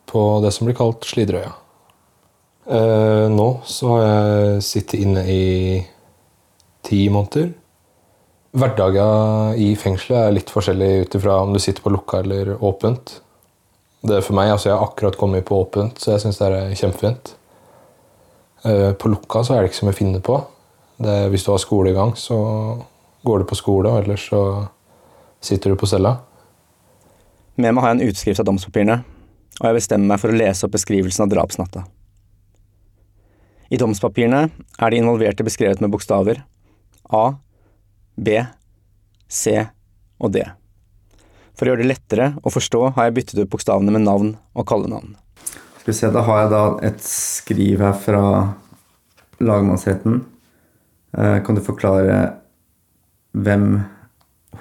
På 0.09 0.41
det 0.43 0.51
som 0.53 0.67
blir 0.67 0.77
kalt 0.77 1.05
Slidrøya. 1.07 1.53
Eh, 2.65 3.27
nå 3.31 3.47
så 3.69 3.91
har 3.93 4.03
jeg 4.05 4.65
sittet 4.65 5.05
inne 5.05 5.23
i 5.29 5.45
ti 6.85 7.05
måneder. 7.13 7.53
Hverdagen 8.55 9.57
i 9.59 9.73
fengselet 9.79 10.19
er 10.19 10.35
litt 10.37 10.51
forskjellig 10.53 10.91
ut 11.05 11.17
ifra 11.17 11.39
om 11.43 11.55
du 11.55 11.61
sitter 11.63 11.83
på 11.83 11.93
lukka 11.93 12.21
eller 12.23 12.55
åpent. 12.63 13.19
Det 14.05 14.19
er 14.19 14.25
for 14.25 14.37
meg, 14.37 14.51
altså 14.53 14.69
Jeg 14.69 14.77
har 14.77 14.85
akkurat 14.85 15.17
kommet 15.17 15.47
på 15.47 15.57
åpent, 15.63 15.97
så 15.99 16.13
jeg 16.13 16.25
syns 16.25 16.39
det 16.39 16.51
er 16.53 16.77
kjempefint. 16.77 17.33
Eh, 18.65 18.91
på 18.97 19.09
lukka 19.11 19.43
så 19.45 19.55
er 19.55 19.61
det 19.61 19.69
ikke 19.69 19.81
så 19.83 19.87
mye 19.87 19.95
å 19.95 19.99
finne 19.99 20.21
på. 20.25 20.39
Det, 20.97 21.15
hvis 21.29 21.43
du 21.45 21.51
har 21.51 21.61
skole 21.61 21.91
i 21.91 21.97
gang, 21.97 22.15
så 22.17 22.37
går 23.25 23.43
du 23.43 23.49
på 23.49 23.57
skole, 23.59 23.91
og 23.91 24.03
ellers 24.03 24.25
så 24.31 24.41
sitter 25.43 25.73
du 25.73 25.79
på 25.79 25.89
cella. 25.89 26.15
Med 27.55 27.75
meg 27.75 27.83
har 27.83 27.93
jeg 27.93 27.99
en 27.99 28.09
utskrift 28.09 28.41
av 28.41 28.47
domspapirene, 28.49 28.97
og 29.59 29.67
jeg 29.69 29.77
bestemmer 29.77 30.13
meg 30.13 30.21
for 30.23 30.33
å 30.33 30.39
lese 30.39 30.65
opp 30.65 30.73
beskrivelsen 30.75 31.25
av 31.27 31.31
drapsnatta. 31.33 31.85
I 33.69 33.79
domspapirene 33.81 34.41
er 34.49 34.93
de 34.93 35.01
involverte 35.01 35.45
beskrevet 35.45 35.81
med 35.81 35.91
bokstaver 35.93 36.41
A, 37.13 37.25
B, 38.15 38.39
C 39.27 39.57
og 40.21 40.33
D. 40.33 40.45
For 41.55 41.65
å 41.65 41.73
gjøre 41.73 41.83
det 41.83 41.91
lettere 41.93 42.31
å 42.41 42.53
forstå 42.53 42.81
har 42.97 43.07
jeg 43.07 43.17
byttet 43.19 43.43
ut 43.43 43.51
bokstavene 43.51 43.93
med 43.93 44.05
navn 44.05 44.35
og 44.53 44.67
kallenavn. 44.69 45.15
Skal 45.85 45.93
vi 45.93 45.97
se, 45.97 46.07
Da 46.09 46.21
har 46.25 46.39
jeg 46.39 46.49
da 46.49 46.59
et 46.87 47.01
skriv 47.05 47.81
her 47.85 47.91
fra 47.93 48.21
lagmannsretten. 49.37 50.15
Eh, 51.13 51.43
kan 51.45 51.53
du 51.53 51.61
forklare 51.61 52.15
hvem 53.37 53.83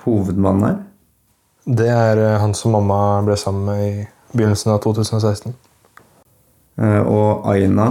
hovedmannen 0.02 0.66
er? 0.69 0.75
Det 1.64 1.87
er 1.88 2.19
eh, 2.21 2.37
han 2.43 2.52
som 2.52 2.76
mamma 2.76 3.23
ble 3.25 3.38
sammen 3.40 3.64
med 3.64 3.81
i 3.87 4.04
begynnelsen 4.35 4.75
av 4.75 4.83
2016. 4.85 5.54
Eh, 6.76 7.00
og 7.00 7.49
Aina? 7.49 7.87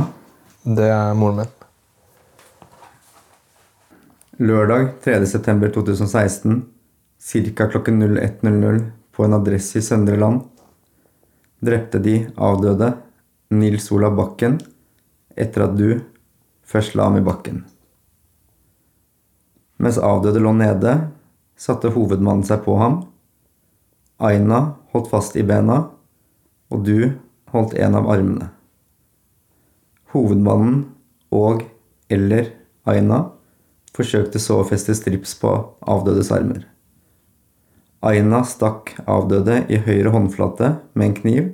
Det 0.62 0.92
er 0.94 1.18
moren 1.18 1.40
min. 1.42 1.56
Lørdag 4.46 4.92
3.9.2016 5.08 6.62
ca. 7.58 7.66
klokken 7.66 7.98
01.00 8.12 8.80
på 9.10 9.26
en 9.26 9.38
adresse 9.40 9.82
i 9.82 9.88
Søndre 9.90 10.22
Land 10.22 10.46
drepte 11.66 11.98
de 11.98 12.20
avdøde 12.38 12.92
Nils 13.54 13.92
Olav 13.94 14.16
Bakken 14.18 14.58
etter 15.38 15.68
at 15.68 15.78
du 15.78 16.02
først 16.66 16.96
la 16.98 17.08
ham 17.10 17.20
i 17.20 17.26
bakken. 17.26 17.64
Mens 19.84 20.00
avdøde 20.00 20.42
lå 20.42 20.54
nede, 20.56 20.94
satte 21.60 21.92
hovedmannen 21.94 22.46
seg 22.48 22.64
på 22.66 22.78
ham. 22.80 23.02
Aina 24.24 24.78
holdt 24.94 25.12
fast 25.12 25.38
i 25.38 25.44
bena, 25.46 25.90
og 26.72 26.86
du 26.88 27.14
holdt 27.54 27.76
en 27.78 27.98
av 28.00 28.10
armene. 28.10 28.50
Hovedmannen 30.14 30.84
og 31.34 31.66
eller 32.14 32.54
Aina 32.90 33.26
forsøkte 33.94 34.42
så 34.42 34.60
å 34.62 34.68
feste 34.68 34.96
strips 34.98 35.36
på 35.42 35.52
avdødes 35.90 36.32
armer. 36.34 36.64
Aina 38.04 38.42
stakk 38.44 38.92
avdøde 39.08 39.62
i 39.72 39.80
høyre 39.86 40.12
håndflate 40.14 40.74
med 40.94 41.06
en 41.08 41.18
kniv, 41.18 41.46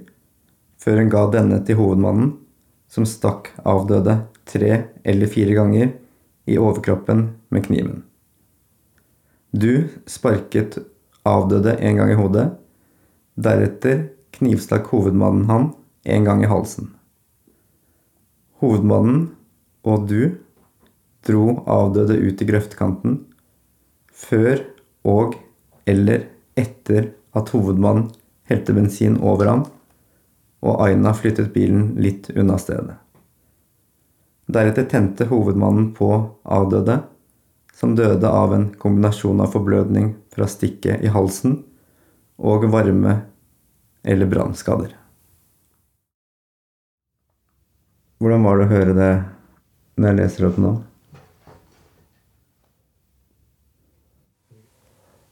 før 0.80 1.02
hun 1.02 1.12
ga 1.12 1.26
denne 1.34 1.60
til 1.68 1.80
hovedmannen, 1.80 2.34
som 2.90 3.06
stakk 3.06 3.52
avdøde 3.68 4.16
tre 4.50 4.72
eller 5.06 5.30
fire 5.30 5.56
ganger 5.58 5.92
i 6.50 6.58
overkroppen 6.58 7.28
med 7.54 7.66
kniven. 7.68 8.04
Du 9.52 9.90
sparket 10.10 10.80
avdøde 11.28 11.76
en 11.78 12.00
gang 12.00 12.14
i 12.14 12.18
hodet. 12.18 12.48
Deretter 13.40 14.08
knivstakk 14.38 14.90
hovedmannen 14.94 15.50
han 15.50 15.72
en 16.06 16.28
gang 16.28 16.44
i 16.44 16.50
halsen. 16.50 16.92
Hovedmannen 18.60 19.30
og 19.88 20.08
du 20.10 20.36
dro 21.28 21.60
avdøde 21.70 22.18
ut 22.20 22.42
i 22.42 22.48
grøftkanten 22.48 23.20
før 24.20 24.64
og 25.08 25.38
eller 25.90 26.28
etter 26.60 27.12
at 27.38 27.52
hovedmannen 27.54 28.10
helte 28.50 28.74
bensin 28.76 29.18
over 29.22 29.50
ham, 29.50 29.66
og 30.66 30.82
Aina 30.84 31.14
flyttet 31.16 31.54
bilen 31.54 31.94
litt 32.02 32.30
unna 32.36 32.58
stedet. 32.60 32.98
Deretter 34.50 34.88
tente 34.90 35.28
hovedmannen 35.30 35.92
på 35.96 36.10
avdøde, 36.44 37.00
som 37.74 37.94
døde 37.96 38.28
av 38.28 38.54
en 38.56 38.66
kombinasjon 38.82 39.40
av 39.44 39.54
forblødning 39.54 40.16
fra 40.34 40.48
stikket 40.50 41.04
i 41.06 41.12
halsen 41.14 41.62
og 42.40 42.66
varme- 42.74 43.22
eller 44.04 44.28
brannskader. 44.32 44.96
Hvordan 48.20 48.44
var 48.44 48.58
det 48.58 48.66
å 48.66 48.74
høre 48.74 48.96
det 48.98 49.12
når 50.00 50.10
jeg 50.10 50.18
leser 50.18 50.48
opp 50.50 50.58
nå? 50.60 50.72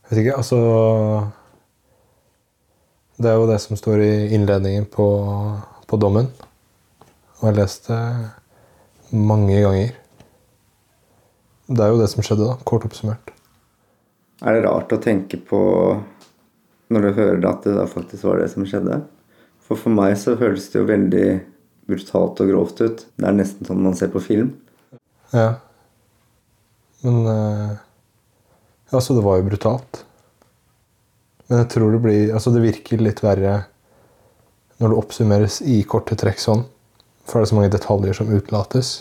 Jeg 0.08 0.12
vet 0.12 0.22
ikke, 0.22 0.38
altså 0.40 0.60
Det 3.18 3.32
er 3.32 3.40
jo 3.40 3.48
det 3.50 3.58
som 3.64 3.78
står 3.80 4.02
i 4.06 4.12
innledningen 4.36 4.86
på, 4.94 5.08
på 5.90 5.98
dommen. 5.98 6.30
Og 7.38 7.48
jeg 7.48 7.50
har 7.50 7.58
lest 7.58 7.90
det 7.90 8.02
mange 9.14 9.58
ganger. 9.64 9.96
Det 11.68 11.84
er 11.84 11.92
jo 11.92 12.00
det 12.00 12.10
som 12.14 12.24
skjedde, 12.26 12.46
da. 12.46 12.60
Kort 12.68 12.86
oppsummert. 12.88 13.34
Er 14.46 14.54
det 14.54 14.68
rart 14.68 14.94
å 14.94 15.02
tenke 15.02 15.40
på 15.42 15.60
når 16.94 17.04
du 17.04 17.10
hører 17.18 17.42
det, 17.42 17.50
at 17.50 17.66
det 17.66 17.74
da 17.80 17.88
faktisk 17.90 18.28
var 18.30 18.40
det 18.42 18.52
som 18.54 18.66
skjedde? 18.70 19.02
For 19.66 19.80
for 19.82 19.92
meg 19.92 20.14
så 20.22 20.38
føles 20.40 20.70
det 20.72 20.80
jo 20.80 20.88
veldig 20.88 21.26
brutalt 21.90 22.44
og 22.44 22.54
grovt 22.54 22.84
ut. 22.86 23.04
Det 23.18 23.28
er 23.28 23.36
nesten 23.36 23.68
sånn 23.68 23.82
man 23.84 23.98
ser 23.98 24.14
på 24.14 24.22
film. 24.24 24.54
Ja. 25.34 25.58
Men 27.02 27.20
eh, 27.34 27.76
Altså, 28.88 29.18
det 29.18 29.24
var 29.26 29.36
jo 29.40 29.48
brutalt. 29.50 30.06
Men 31.48 31.64
jeg 31.64 31.70
tror 31.72 31.94
det 31.96 32.04
blir 32.04 32.34
Altså, 32.36 32.52
det 32.52 32.66
virker 32.66 33.04
litt 33.04 33.24
verre 33.24 33.66
når 34.78 34.92
det 34.92 34.98
oppsummeres 35.00 35.62
i 35.66 35.80
korte 35.90 36.14
trekk 36.20 36.38
sånn. 36.38 36.68
For 37.26 37.40
det 37.40 37.48
er 37.48 37.50
så 37.50 37.56
mange 37.58 37.72
detaljer 37.74 38.14
som 38.14 38.30
utelates. 38.30 38.92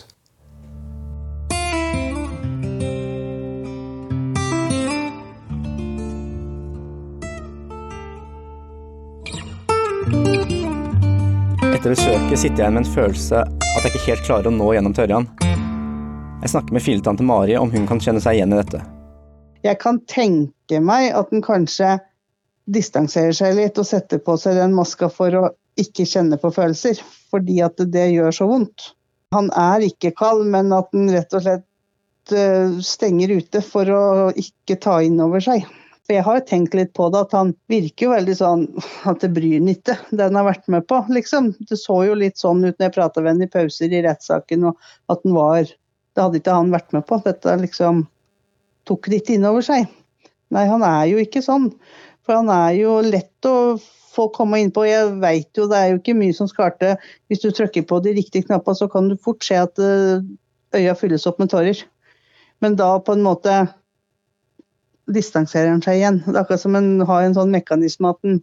Etter 11.77 11.93
besøket 11.93 12.41
sitter 12.41 12.63
jeg 12.63 12.73
med 12.73 12.81
en 12.81 12.89
følelse 12.89 13.45
at 13.45 13.85
jeg 13.85 13.93
ikke 13.93 14.05
helt 14.07 14.25
klarer 14.25 14.49
å 14.49 14.57
nå 14.57 14.73
gjennom 14.73 14.97
til 14.97 15.05
Ørjan. 15.05 15.29
Jeg 16.41 16.55
snakker 16.55 16.73
med 16.73 16.87
filetante 16.87 17.27
Mari 17.27 17.53
om 17.59 17.69
hun 17.69 17.85
kan 17.85 18.01
kjenne 18.01 18.23
seg 18.23 18.39
igjen 18.39 18.55
i 18.55 18.63
dette. 18.63 18.81
Jeg 19.61 19.77
kan 19.83 20.01
tenke 20.09 20.81
meg 20.81 21.11
at 21.13 21.29
den 21.29 21.45
kanskje 21.45 21.99
distanserer 22.67 23.35
seg 23.35 23.55
litt 23.57 23.79
og 23.79 23.87
setter 23.87 24.19
på 24.23 24.35
seg 24.39 24.59
den 24.59 24.75
maska 24.75 25.09
for 25.13 25.39
å 25.39 25.47
ikke 25.79 26.07
kjenne 26.09 26.39
på 26.41 26.51
følelser, 26.53 26.99
fordi 27.31 27.61
at 27.65 27.79
det 27.93 28.09
gjør 28.11 28.33
så 28.33 28.47
vondt. 28.49 28.91
Han 29.35 29.49
er 29.59 29.85
ikke 29.87 30.13
kald, 30.17 30.45
men 30.51 30.71
at 30.75 30.89
han 30.95 31.09
rett 31.13 31.33
og 31.37 31.43
slett 31.43 32.33
eh, 32.35 32.77
stenger 32.83 33.35
ute 33.39 33.61
for 33.65 33.91
å 33.91 34.05
ikke 34.35 34.79
ta 34.83 34.99
inn 35.05 35.19
over 35.23 35.43
seg. 35.43 35.67
For 36.07 36.15
jeg 36.15 36.23
har 36.23 36.43
tenkt 36.47 36.75
litt 36.77 36.93
på 36.95 37.09
det, 37.11 37.25
at 37.25 37.33
han 37.35 37.49
virker 37.67 38.07
jo 38.07 38.13
veldig 38.13 38.35
sånn 38.39 38.61
at 39.11 39.23
det 39.23 39.33
bryr 39.35 39.57
han 39.59 39.71
ikke, 39.73 39.97
det 40.15 40.29
han 40.29 40.39
har 40.39 40.47
vært 40.47 40.69
med 40.71 40.87
på, 40.87 41.01
liksom. 41.11 41.51
Det 41.67 41.79
så 41.79 41.99
jo 42.07 42.15
litt 42.15 42.39
sånn 42.39 42.63
ut 42.63 42.77
når 42.77 42.85
jeg 42.87 42.95
prata 42.95 43.23
med 43.23 43.35
ham 43.35 43.43
i 43.43 43.51
pauser 43.51 43.91
i 43.91 44.03
rettssaken, 44.05 44.69
og 44.71 45.11
at 45.11 45.23
han 45.23 45.37
var 45.37 45.75
Det 46.17 46.23
hadde 46.23 46.39
ikke 46.39 46.53
han 46.55 46.71
vært 46.73 46.93
med 46.95 47.03
på. 47.05 47.19
Dette 47.21 47.51
liksom 47.61 47.99
tok 48.89 49.05
litt 49.13 49.27
innover 49.29 49.61
seg. 49.61 49.83
Nei, 50.49 50.63
han 50.65 50.81
er 50.81 51.03
jo 51.11 51.19
ikke 51.21 51.43
sånn. 51.45 51.67
For 52.27 52.35
han 52.35 52.51
er 52.51 52.73
jo 52.75 52.97
lett 53.05 53.47
å 53.47 53.77
få 54.17 54.27
komme 54.35 54.59
inn 54.59 54.73
på. 54.75 54.83
Jeg 54.83 55.15
veit 55.21 55.57
jo 55.57 55.69
det 55.71 55.79
er 55.79 55.93
jo 55.93 56.01
ikke 56.01 56.17
mye 56.17 56.35
som 56.35 56.49
skal 56.51 56.73
til. 56.81 56.97
Hvis 57.31 57.43
du 57.45 57.49
trykker 57.55 57.85
på 57.87 58.01
de 58.03 58.17
riktige 58.17 58.49
knappene, 58.49 58.75
så 58.75 58.89
kan 58.91 59.07
du 59.07 59.15
fort 59.15 59.45
se 59.47 59.55
at 59.61 59.79
eh, 59.79 60.25
øya 60.75 60.95
fylles 60.99 61.27
opp 61.29 61.39
med 61.39 61.53
tårer. 61.53 61.85
Men 62.63 62.75
da 62.75 62.89
på 62.99 63.15
en 63.15 63.23
måte 63.23 63.55
distanserer 65.07 65.71
han 65.71 65.83
seg 65.85 66.01
igjen. 66.01 66.19
Det 66.25 66.35
er 66.35 66.41
akkurat 66.41 66.65
som 66.65 66.75
en 66.75 66.89
har 67.07 67.23
en 67.23 67.37
sånn 67.37 67.53
mekanisme 67.53 68.11
at 68.11 68.27
en 68.27 68.41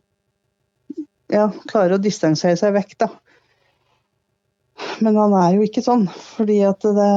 ja, 1.32 1.48
klarer 1.68 1.96
å 1.96 2.00
distansere 2.00 2.56
seg 2.56 2.72
vekk, 2.76 2.96
da. 3.04 3.10
Men 5.04 5.18
han 5.18 5.34
er 5.36 5.56
jo 5.56 5.66
ikke 5.66 5.82
sånn. 5.84 6.06
fordi 6.36 6.60
at 6.66 6.84
det, 6.96 7.10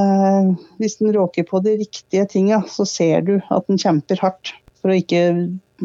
hvis 0.81 0.99
en 1.01 1.13
råker 1.15 1.47
på 1.47 1.61
de 1.63 1.77
riktige 1.79 2.25
tinga, 2.29 2.63
så 2.67 2.85
ser 2.89 3.23
du 3.27 3.37
at 3.39 3.69
han 3.69 3.79
kjemper 3.79 4.19
hardt 4.23 4.53
for 4.81 4.91
å 4.91 4.97
ikke 4.97 5.21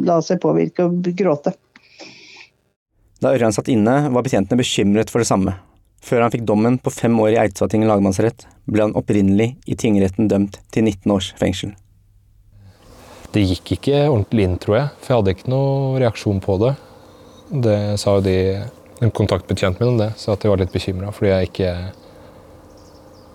la 0.00 0.20
seg 0.24 0.40
påvirke 0.42 0.86
og 0.88 1.12
gråte. 1.16 1.54
Da 3.22 3.30
Ørjan 3.30 3.54
satt 3.54 3.70
inne, 3.70 4.08
var 4.10 4.24
betjentene 4.26 4.58
bekymret 4.58 5.12
for 5.12 5.22
det 5.22 5.28
samme. 5.28 5.54
Før 6.02 6.24
han 6.24 6.32
fikk 6.34 6.42
dommen 6.48 6.80
på 6.82 6.90
fem 6.90 7.14
år 7.22 7.36
i 7.36 7.38
Eidsvatting 7.44 7.84
lagmannsrett, 7.86 8.48
ble 8.66 8.88
han 8.88 8.96
opprinnelig 8.98 9.52
i 9.70 9.78
tingretten 9.78 10.26
dømt 10.30 10.58
til 10.74 10.88
19 10.88 11.14
års 11.14 11.30
fengsel. 11.38 11.76
Det 13.32 13.44
gikk 13.46 13.76
ikke 13.76 14.00
ordentlig 14.10 14.44
inn, 14.44 14.58
tror 14.60 14.76
jeg. 14.76 14.88
For 15.00 15.12
jeg 15.12 15.20
hadde 15.20 15.34
ikke 15.36 15.52
noe 15.52 16.00
reaksjon 16.02 16.42
på 16.42 16.58
det. 16.64 16.72
Det 17.68 17.78
sa 18.00 18.18
jo 18.18 18.24
de 18.28 18.38
En 19.02 19.10
kontaktbetjent 19.10 19.80
min 19.80 19.88
om 19.88 19.96
det, 19.98 20.12
sa 20.14 20.36
at 20.36 20.44
de 20.44 20.46
var 20.46 20.60
litt 20.60 20.70
bekymra 20.70 21.08
fordi 21.10 21.32
jeg 21.32 21.48
ikke 21.48 21.70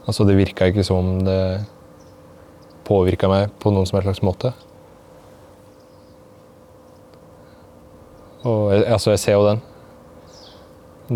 Altså, 0.08 0.23
det 0.23 0.38
virka 0.38 0.69
ikke 0.71 0.86
som 0.88 1.01
om 1.01 1.25
det 1.27 1.41
påvirka 2.88 3.27
meg 3.27 3.51
på 3.60 3.73
noen 3.75 3.84
som 3.84 3.97
helst 3.97 4.08
slags 4.08 4.23
måte. 4.23 4.53
Og 8.47 8.73
altså, 8.77 9.12
jeg 9.13 9.23
ser 9.23 9.38
jo 9.38 9.47
den. 9.47 9.62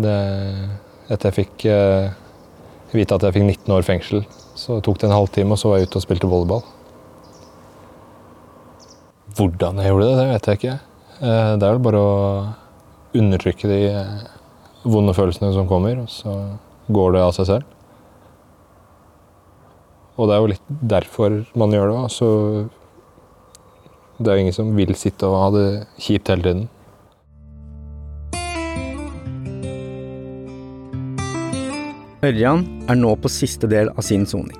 Det, 0.04 0.16
etter 1.12 1.28
jeg 1.28 1.38
fikk 1.38 1.66
eh, 1.68 2.12
vite 2.92 3.16
at 3.16 3.26
jeg 3.26 3.36
fikk 3.36 3.46
19 3.48 3.74
år 3.76 3.86
fengsel, 3.86 4.24
så 4.58 4.78
tok 4.84 5.00
det 5.00 5.08
en 5.08 5.16
halvtime, 5.16 5.54
og 5.54 5.60
så 5.60 5.70
var 5.70 5.80
jeg 5.80 5.88
ute 5.88 6.00
og 6.00 6.04
spilte 6.04 6.28
volleyball. 6.28 6.64
Hvordan 9.36 9.80
jeg 9.80 9.92
gjorde 9.92 10.08
det, 10.08 10.16
det 10.18 10.26
vet 10.32 10.48
jeg 10.48 10.60
ikke. 10.60 10.76
Eh, 11.22 11.52
det 11.56 11.68
er 11.68 11.76
vel 11.76 11.84
bare 11.86 12.02
å 12.02 12.16
undertrykke 13.16 13.70
de 13.70 13.80
eh, 13.92 14.26
vonde 14.88 15.14
følelsene 15.16 15.52
som 15.56 15.68
kommer, 15.70 16.04
og 16.04 16.10
så 16.12 16.36
går 16.92 17.16
det 17.16 17.24
av 17.24 17.32
seg 17.36 17.48
selv. 17.54 17.78
Og 20.20 20.28
det 20.28 20.34
er 20.34 20.42
jo 20.42 20.52
litt 20.52 20.72
derfor 20.92 21.40
man 21.58 21.72
gjør 21.72 21.88
det. 21.88 21.98
Altså, 22.02 22.28
det 24.20 24.28
er 24.28 24.38
jo 24.38 24.44
ingen 24.46 24.56
som 24.56 24.76
vil 24.76 24.92
sitte 24.98 25.28
og 25.28 25.38
ha 25.40 25.48
det 25.54 25.66
kjipt 26.04 26.28
hele 26.32 26.44
tiden. 26.44 26.66
Ørjan 32.22 32.60
er 32.86 32.94
nå 32.94 33.16
på 33.18 33.26
siste 33.34 33.66
del 33.66 33.88
av 33.98 34.04
sin 34.06 34.22
soning. 34.30 34.54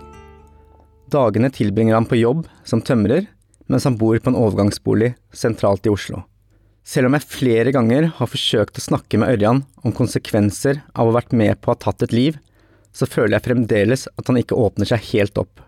Dagene 1.14 1.46
tilbringer 1.55 1.94
han 1.94 2.09
på 2.11 2.18
jobb 2.18 2.40
som 2.66 2.81
tømrer, 2.83 3.29
mens 3.70 3.87
han 3.87 3.94
bor 4.01 4.18
på 4.18 4.33
en 4.33 4.38
overgangsbolig 4.40 5.12
sentralt 5.31 5.87
i 5.87 5.92
Oslo. 5.92 6.25
Selv 6.83 7.07
om 7.07 7.14
jeg 7.14 7.29
flere 7.31 7.70
ganger 7.70 8.09
har 8.16 8.31
forsøkt 8.33 8.81
å 8.81 8.85
snakke 8.88 9.22
med 9.22 9.37
Ørjan 9.37 9.62
om 9.87 9.94
konsekvenser 9.94 10.83
av 10.90 11.07
å 11.07 11.12
ha 11.12 11.20
vært 11.20 11.38
med 11.38 11.62
på 11.62 11.70
å 11.70 11.77
ha 11.77 11.83
tatt 11.87 12.03
et 12.03 12.16
liv, 12.16 12.42
så 12.90 13.07
føler 13.07 13.37
jeg 13.37 13.46
fremdeles 13.46 14.09
at 14.11 14.27
han 14.27 14.42
ikke 14.42 14.59
åpner 14.59 14.90
seg 14.90 15.07
helt 15.12 15.38
opp. 15.38 15.62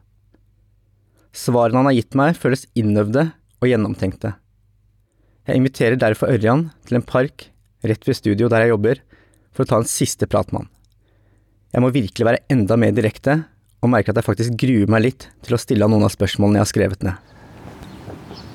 Svarene 1.30 1.78
han 1.78 1.92
har 1.92 1.98
gitt 2.00 2.18
meg, 2.18 2.34
føles 2.34 2.66
innøvde 2.74 3.28
og 3.62 3.70
gjennomtenkte. 3.70 4.34
Jeg 5.46 5.62
inviterer 5.62 6.02
derfor 6.02 6.34
Ørjan 6.34 6.72
til 6.88 6.98
en 6.98 7.06
park 7.06 7.52
rett 7.86 8.02
ved 8.02 8.18
studio 8.18 8.50
der 8.50 8.66
jeg 8.66 8.74
jobber, 8.74 9.06
for 9.54 9.62
å 9.62 9.70
ta 9.70 9.78
en 9.78 9.92
siste 9.94 10.26
prat 10.26 10.50
med 10.50 10.64
han. 10.64 10.73
Jeg 11.74 11.82
må 11.82 11.90
virkelig 11.90 12.26
være 12.28 12.42
enda 12.54 12.76
mer 12.78 12.94
direkte, 12.94 13.40
og 13.82 13.90
merker 13.92 14.14
at 14.14 14.20
jeg 14.20 14.26
faktisk 14.28 14.58
gruer 14.62 14.90
meg 14.94 15.02
litt 15.08 15.24
til 15.44 15.56
å 15.56 15.60
stille 15.60 15.88
noen 15.90 16.06
av 16.06 16.12
spørsmålene 16.14 16.60
jeg 16.60 16.64
har 16.64 16.70
skrevet 16.70 17.02
ned. 17.04 17.32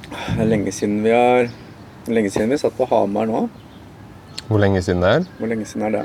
Det 0.10 0.40
er 0.46 0.48
lenge 0.50 0.72
siden 0.76 1.02
vi 1.04 1.12
har 1.16 1.50
Lenge 2.10 2.32
siden 2.34 2.50
vi 2.50 2.58
satt 2.58 2.74
på 2.74 2.88
Hamar 2.90 3.28
nå. 3.30 3.42
Hvor 4.48 4.62
lenge 4.64 4.80
siden 4.82 5.04
det 5.04 5.10
er? 5.18 5.26
Hvor 5.38 5.50
lenge 5.52 5.66
siden 5.70 5.84
er 5.86 5.92
det? 5.98 6.04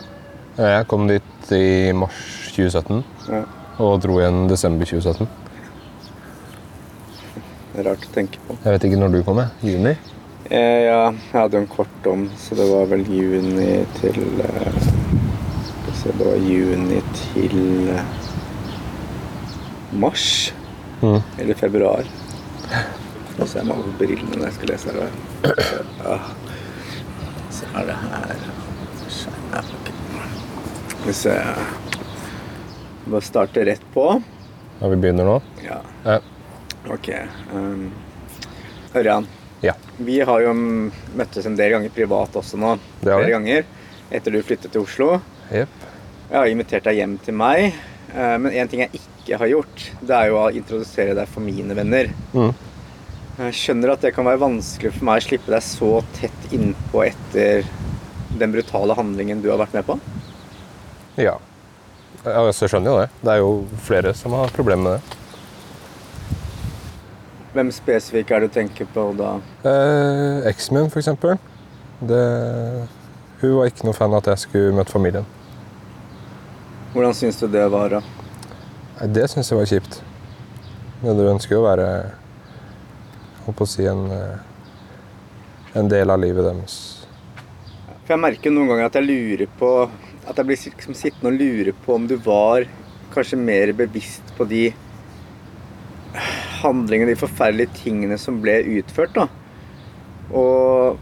Jeg 0.59 0.89
kom 0.91 1.07
dit 1.09 1.53
i 1.55 1.93
mars 1.97 2.19
2017 2.53 2.99
Ja, 3.31 3.41
og 3.83 4.03
dro 4.05 4.19
igjen 4.21 4.45
desember 4.51 4.85
2017. 4.91 5.31
det 7.73 7.81
er 7.81 7.89
rart 7.89 8.05
å 8.07 8.13
tenke 8.15 8.43
på. 8.47 8.59
Jeg 8.67 8.75
vet 8.77 8.85
ikke 8.91 8.99
når 9.01 9.15
du 9.17 9.23
kom. 9.27 9.41
jeg. 9.41 9.73
Juni? 9.73 9.95
Eh, 10.51 10.83
ja, 10.91 10.99
jeg 11.15 11.33
hadde 11.33 11.57
jo 11.57 11.63
en 11.65 11.71
kort 11.73 12.11
om, 12.11 12.27
så 12.39 12.59
det 12.59 12.69
var 12.69 12.85
vel 12.93 13.07
juni 13.09 13.71
til 14.03 14.21
eh, 14.45 14.85
Det 16.05 16.13
var 16.21 16.37
juni 16.37 17.01
til 17.17 17.57
mars. 19.97 20.53
Mm. 21.03 21.21
Eller 21.39 21.55
februar. 21.55 22.05
Nå 23.39 23.47
ser 23.51 23.61
jeg 23.63 23.69
meg 23.69 23.79
over 23.81 23.95
brillene 23.99 24.37
når 24.39 24.47
jeg 24.51 24.57
skal 24.59 24.71
lese 24.73 24.93
her. 24.95 25.09
Ja. 26.05 26.19
Så 27.55 27.69
er 27.79 27.87
det 27.89 27.97
her 28.03 28.37
Hvis 31.05 31.25
jeg 31.29 31.43
Bare 33.05 33.21
starte 33.25 33.65
rett 33.69 33.83
på. 33.93 34.05
Ja, 34.81 34.89
vi 34.89 34.97
begynner 34.97 35.27
nå? 35.29 35.35
Ja, 35.65 35.81
Ja. 36.05 36.19
ok. 36.89 37.09
Um, 37.53 37.91
Ørjan, 38.97 39.27
ja. 39.61 39.75
vi 39.99 40.21
har 40.25 40.41
jo 40.41 40.55
møttes 40.57 41.45
en 41.47 41.57
del 41.59 41.75
ganger 41.75 41.93
privat 41.93 42.37
også 42.41 42.57
nå. 42.61 42.79
Flere 43.03 43.29
ganger 43.35 43.65
etter 44.11 44.33
du 44.33 44.41
flyttet 44.43 44.73
til 44.73 44.87
Oslo. 44.87 45.21
Jepp. 45.53 45.85
Jeg 46.31 46.39
har 46.41 46.51
invitert 46.51 46.87
deg 46.89 46.97
hjem 47.01 47.19
til 47.25 47.35
meg. 47.37 47.75
eh, 48.15 48.37
Men 48.39 48.53
en 48.53 48.69
ting 48.69 48.81
jeg 48.85 49.01
ikke 49.01 49.39
har 49.39 49.47
gjort, 49.51 49.91
det 50.03 50.15
er 50.17 50.27
jo 50.31 50.39
å 50.41 50.51
introdusere 50.53 51.15
deg 51.17 51.29
for 51.29 51.41
mine 51.45 51.75
venner. 51.77 52.11
Mm. 52.35 52.53
Jeg 53.39 53.55
skjønner 53.59 53.93
at 53.95 54.01
det 54.05 54.13
kan 54.15 54.25
være 54.29 54.39
vanskelig 54.39 54.93
for 54.95 55.05
meg 55.09 55.19
å 55.23 55.25
slippe 55.27 55.51
deg 55.51 55.63
så 55.67 55.89
tett 56.21 56.53
innpå 56.55 57.03
etter 57.09 57.65
den 58.39 58.53
brutale 58.55 58.95
handlingen 58.95 59.43
du 59.43 59.49
har 59.51 59.59
vært 59.59 59.75
med 59.75 59.87
på. 59.89 59.97
Ja. 61.19 61.37
Altså, 62.25 62.65
jeg 62.65 62.71
skjønner 62.73 62.91
jo 62.91 63.01
det. 63.03 63.09
Det 63.23 63.33
er 63.35 63.41
jo 63.43 63.51
flere 63.85 64.15
som 64.15 64.33
har 64.39 64.49
problemer 64.55 64.83
med 64.85 64.93
det. 64.99 65.03
Hvem 67.55 67.71
spesifikk 67.75 68.31
er 68.35 68.41
det 68.43 68.49
du 68.51 68.55
tenker 68.57 68.87
på 68.95 69.03
da? 69.19 69.37
Eh, 69.67 70.49
Eksen 70.51 70.75
min, 70.79 70.89
eksempel. 70.91 71.37
Hun 72.01 73.53
var 73.59 73.69
ikke 73.71 73.87
noe 73.87 73.95
fan 73.95 74.11
av 74.15 74.23
at 74.23 74.31
jeg 74.33 74.39
skulle 74.49 74.75
møte 74.79 74.95
familien. 74.95 75.27
Hvordan 76.95 77.15
syns 77.19 77.41
du 77.41 77.49
det 77.51 77.65
var, 77.75 77.91
da? 77.91 79.07
Det 79.11 79.25
syns 79.27 79.49
jeg 79.51 79.59
var 79.59 79.67
kjipt. 79.67 79.97
Men 81.03 81.19
du 81.19 81.25
ønsker 81.27 81.57
jo 81.57 81.65
å 81.65 81.67
være 81.67 81.89
Holdt 83.45 83.59
på 83.59 83.67
å 83.67 83.69
si 83.69 83.85
en, 83.91 84.05
eh, 84.15 84.39
en 85.77 85.91
del 85.91 86.09
av 86.15 86.23
livet 86.23 86.47
deres. 86.47 86.77
For 88.05 88.15
jeg 88.15 88.23
merker 88.23 88.55
noen 88.55 88.71
ganger 88.71 88.87
at 88.87 88.97
jeg 89.01 89.09
lurer 89.09 89.51
på 89.59 89.73
At 90.25 90.39
jeg 90.39 90.47
blir 90.47 90.63
liksom 90.63 90.97
sittende 90.97 91.33
og 91.35 91.43
lure 91.43 91.75
på 91.85 91.99
om 91.99 92.07
du 92.09 92.15
var 92.17 92.65
kanskje 93.13 93.43
mer 93.43 93.75
bevisst 93.77 94.31
på 94.39 94.47
de 94.49 94.63
handlingene, 96.63 97.11
de 97.11 97.21
forferdelige 97.21 97.75
tingene 97.83 98.17
som 98.19 98.39
ble 98.41 98.57
utført, 98.79 99.19
da. 99.19 99.27
Og 100.33 100.99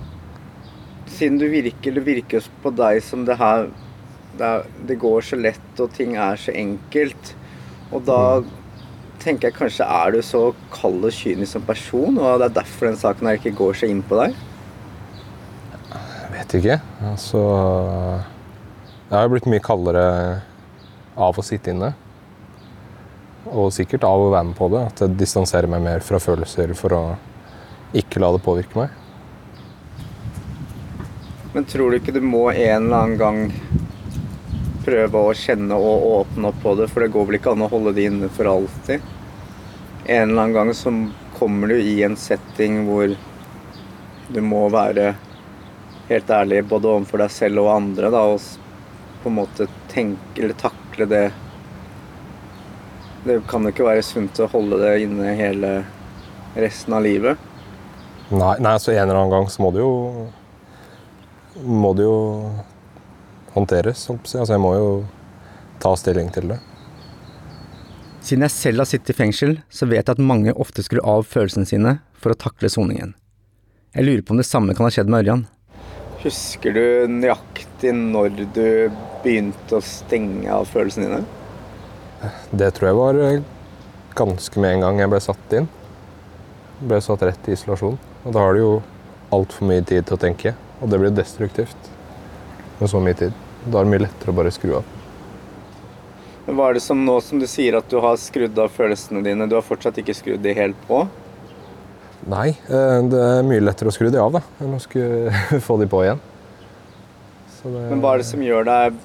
siden 1.06 1.38
du 1.38 1.46
virker 1.52 1.94
Det 1.94 2.04
virker 2.04 2.48
på 2.64 2.72
deg 2.74 3.04
som 3.04 3.28
det 3.28 3.36
her 3.38 3.68
det, 4.38 4.48
er, 4.48 4.66
det 4.88 4.98
går 5.00 5.24
så 5.26 5.38
lett, 5.38 5.70
og 5.80 5.92
ting 5.96 6.16
er 6.16 6.40
så 6.40 6.54
enkelt. 6.56 7.32
Og 7.92 8.04
da 8.08 8.20
tenker 9.22 9.50
jeg 9.50 9.58
kanskje 9.58 9.86
er 9.86 10.14
du 10.14 10.22
så 10.26 10.42
kald 10.74 11.04
og 11.06 11.14
kynisk 11.14 11.54
som 11.54 11.66
person, 11.66 12.18
og 12.18 12.40
det 12.40 12.48
er 12.48 12.56
derfor 12.60 12.88
den 12.88 12.98
saken 12.98 13.28
her 13.28 13.38
ikke 13.38 13.54
går 13.58 13.82
så 13.82 13.90
inn 13.90 14.02
på 14.06 14.18
deg? 14.18 14.38
Jeg 15.92 16.30
vet 16.32 16.54
ikke. 16.58 16.78
Altså 17.10 17.42
Jeg 19.10 19.18
har 19.18 19.28
blitt 19.28 19.50
mye 19.50 19.62
kaldere 19.62 20.06
av 21.20 21.36
å 21.36 21.44
sitte 21.44 21.74
inne. 21.74 21.92
Og 23.52 23.68
sikkert 23.74 24.06
av 24.08 24.22
å 24.22 24.30
være 24.32 24.48
med 24.48 24.56
på 24.56 24.70
det. 24.72 24.80
At 24.88 25.04
jeg 25.04 25.18
distanserer 25.20 25.68
meg 25.68 25.84
mer 25.84 26.04
fra 26.04 26.20
følelser 26.22 26.72
for 26.78 26.96
å 26.96 27.02
ikke 27.92 28.22
la 28.22 28.32
det 28.32 28.40
påvirke 28.46 28.78
meg. 28.80 28.98
Men 31.52 31.66
tror 31.68 31.92
du 31.92 31.98
ikke 31.98 32.14
du 32.16 32.22
må 32.24 32.46
en 32.48 32.86
eller 32.86 32.96
annen 32.96 33.18
gang 33.20 33.40
prøve 34.84 35.20
å 35.22 35.34
kjenne 35.36 35.76
og 35.78 36.06
åpne 36.12 36.50
opp 36.50 36.62
på 36.62 36.74
det? 36.78 36.88
For 36.92 37.04
det 37.04 37.12
går 37.14 37.28
vel 37.28 37.38
ikke 37.38 37.52
an 37.54 37.66
å 37.66 37.70
holde 37.72 37.94
det 37.96 38.06
inne 38.10 38.30
for 38.32 38.50
alltid? 38.50 39.04
En 40.04 40.30
eller 40.30 40.42
annen 40.42 40.56
gang 40.56 40.72
så 40.74 40.92
kommer 41.38 41.72
du 41.72 41.78
i 41.78 42.02
en 42.02 42.16
setting 42.18 42.82
hvor 42.88 43.14
du 44.32 44.40
må 44.42 44.64
være 44.72 45.12
helt 46.08 46.30
ærlig 46.30 46.64
både 46.70 46.90
overfor 46.90 47.22
deg 47.22 47.32
selv 47.32 47.62
og 47.64 47.70
andre, 47.76 48.10
da, 48.12 48.22
og 48.34 49.22
på 49.22 49.30
en 49.30 49.38
måte 49.38 49.68
tenke 49.92 50.42
eller 50.42 50.58
takle 50.58 51.06
det 51.06 51.24
Det 53.22 53.38
kan 53.46 53.62
jo 53.62 53.70
ikke 53.70 53.86
være 53.86 54.02
sunt 54.02 54.40
å 54.42 54.50
holde 54.50 54.80
det 54.82 55.04
inne 55.04 55.36
hele 55.38 55.68
resten 56.58 56.96
av 56.96 57.04
livet. 57.06 57.38
Nei, 58.32 58.56
nei, 58.58 58.74
så 58.82 58.90
en 58.90 59.04
eller 59.04 59.20
annen 59.20 59.30
gang 59.30 59.46
så 59.52 59.62
må 59.62 59.70
du 59.70 59.78
jo 59.78 59.92
Må 61.62 61.92
du 61.94 62.02
jo 62.02 62.18
håndteres. 63.54 64.04
Altså, 64.10 64.52
jeg 64.54 64.62
må 64.62 64.74
jo 64.76 64.90
ta 65.82 65.94
stilling 65.98 66.30
til 66.34 66.52
det. 66.52 66.60
Siden 68.22 68.46
jeg 68.46 68.54
selv 68.54 68.84
har 68.84 68.86
sittet 68.86 69.14
i 69.14 69.18
fengsel, 69.18 69.56
så 69.66 69.88
vet 69.90 70.06
jeg 70.06 70.14
at 70.14 70.22
mange 70.22 70.54
ofte 70.54 70.84
skrur 70.86 71.02
av 71.08 71.26
følelsene 71.26 71.66
sine 71.66 71.96
for 72.22 72.34
å 72.34 72.38
takle 72.38 72.70
soningen. 72.70 73.16
Jeg 73.96 74.06
lurer 74.06 74.22
på 74.24 74.36
om 74.36 74.40
det 74.40 74.46
samme 74.46 74.76
kan 74.78 74.86
ha 74.86 74.92
skjedd 74.94 75.10
med 75.10 75.24
Ørjan. 75.24 75.42
Husker 76.22 76.76
du 76.76 76.84
nøyaktig 77.10 77.90
når 77.98 78.36
du 78.54 78.66
begynte 79.24 79.80
å 79.80 79.82
stenge 79.82 80.46
av 80.54 80.70
følelsene 80.70 81.08
dine? 81.10 82.30
Det 82.54 82.70
tror 82.76 82.88
jeg 82.88 82.98
var 83.00 83.18
eh, 83.18 83.42
ganske 84.14 84.62
med 84.62 84.76
en 84.76 84.86
gang 84.86 85.02
jeg 85.02 85.10
ble 85.10 85.20
satt 85.24 85.56
inn. 85.58 85.66
Ble 86.78 87.00
satt 87.02 87.26
rett 87.26 87.50
i 87.50 87.56
isolasjon. 87.56 87.98
Og 88.22 88.36
da 88.36 88.46
har 88.46 88.54
du 88.54 88.62
jo 88.62 88.74
altfor 89.34 89.66
mye 89.66 89.82
tid 89.82 90.06
til 90.06 90.14
å 90.14 90.22
tenke, 90.22 90.54
og 90.78 90.92
det 90.92 91.02
blir 91.02 91.14
destruktivt 91.16 91.90
med 92.78 92.90
så 92.92 93.02
mye 93.02 93.18
tid. 93.18 93.41
Da 93.64 93.78
er 93.78 93.86
det 93.86 93.92
mye 93.92 94.02
lettere 94.02 94.32
å 94.32 94.36
bare 94.36 94.50
skru 94.54 94.74
av. 94.80 94.86
Men 96.46 96.58
Hva 96.58 96.68
er 96.70 96.78
det 96.78 96.82
som 96.82 97.04
nå 97.06 97.14
som 97.22 97.38
du 97.38 97.46
sier 97.46 97.76
at 97.78 97.86
du 97.90 98.00
har 98.02 98.18
skrudd 98.18 98.56
av 98.58 98.72
følelsene 98.74 99.22
dine, 99.22 99.46
du 99.46 99.54
har 99.54 99.62
fortsatt 99.62 100.00
ikke 100.02 100.16
skrudd 100.18 100.42
de 100.42 100.54
helt 100.58 100.78
på? 100.88 101.04
Nei, 102.32 102.48
eh, 102.50 102.98
det 103.10 103.22
er 103.22 103.46
mye 103.46 103.62
lettere 103.62 103.90
å 103.90 103.94
skru 103.94 104.10
de 104.10 104.18
av 104.22 104.34
da, 104.34 104.42
enn 104.62 104.74
å 104.74 104.82
skulle 104.82 105.30
få 105.66 105.78
de 105.78 105.88
på 105.90 106.02
igjen. 106.04 106.20
Så 107.58 107.70
det, 107.70 107.86
Men 107.92 108.02
hva 108.02 108.14
er 108.14 108.22
det 108.22 108.26
som 108.26 108.42
gjør 108.42 108.64
deg 108.66 108.96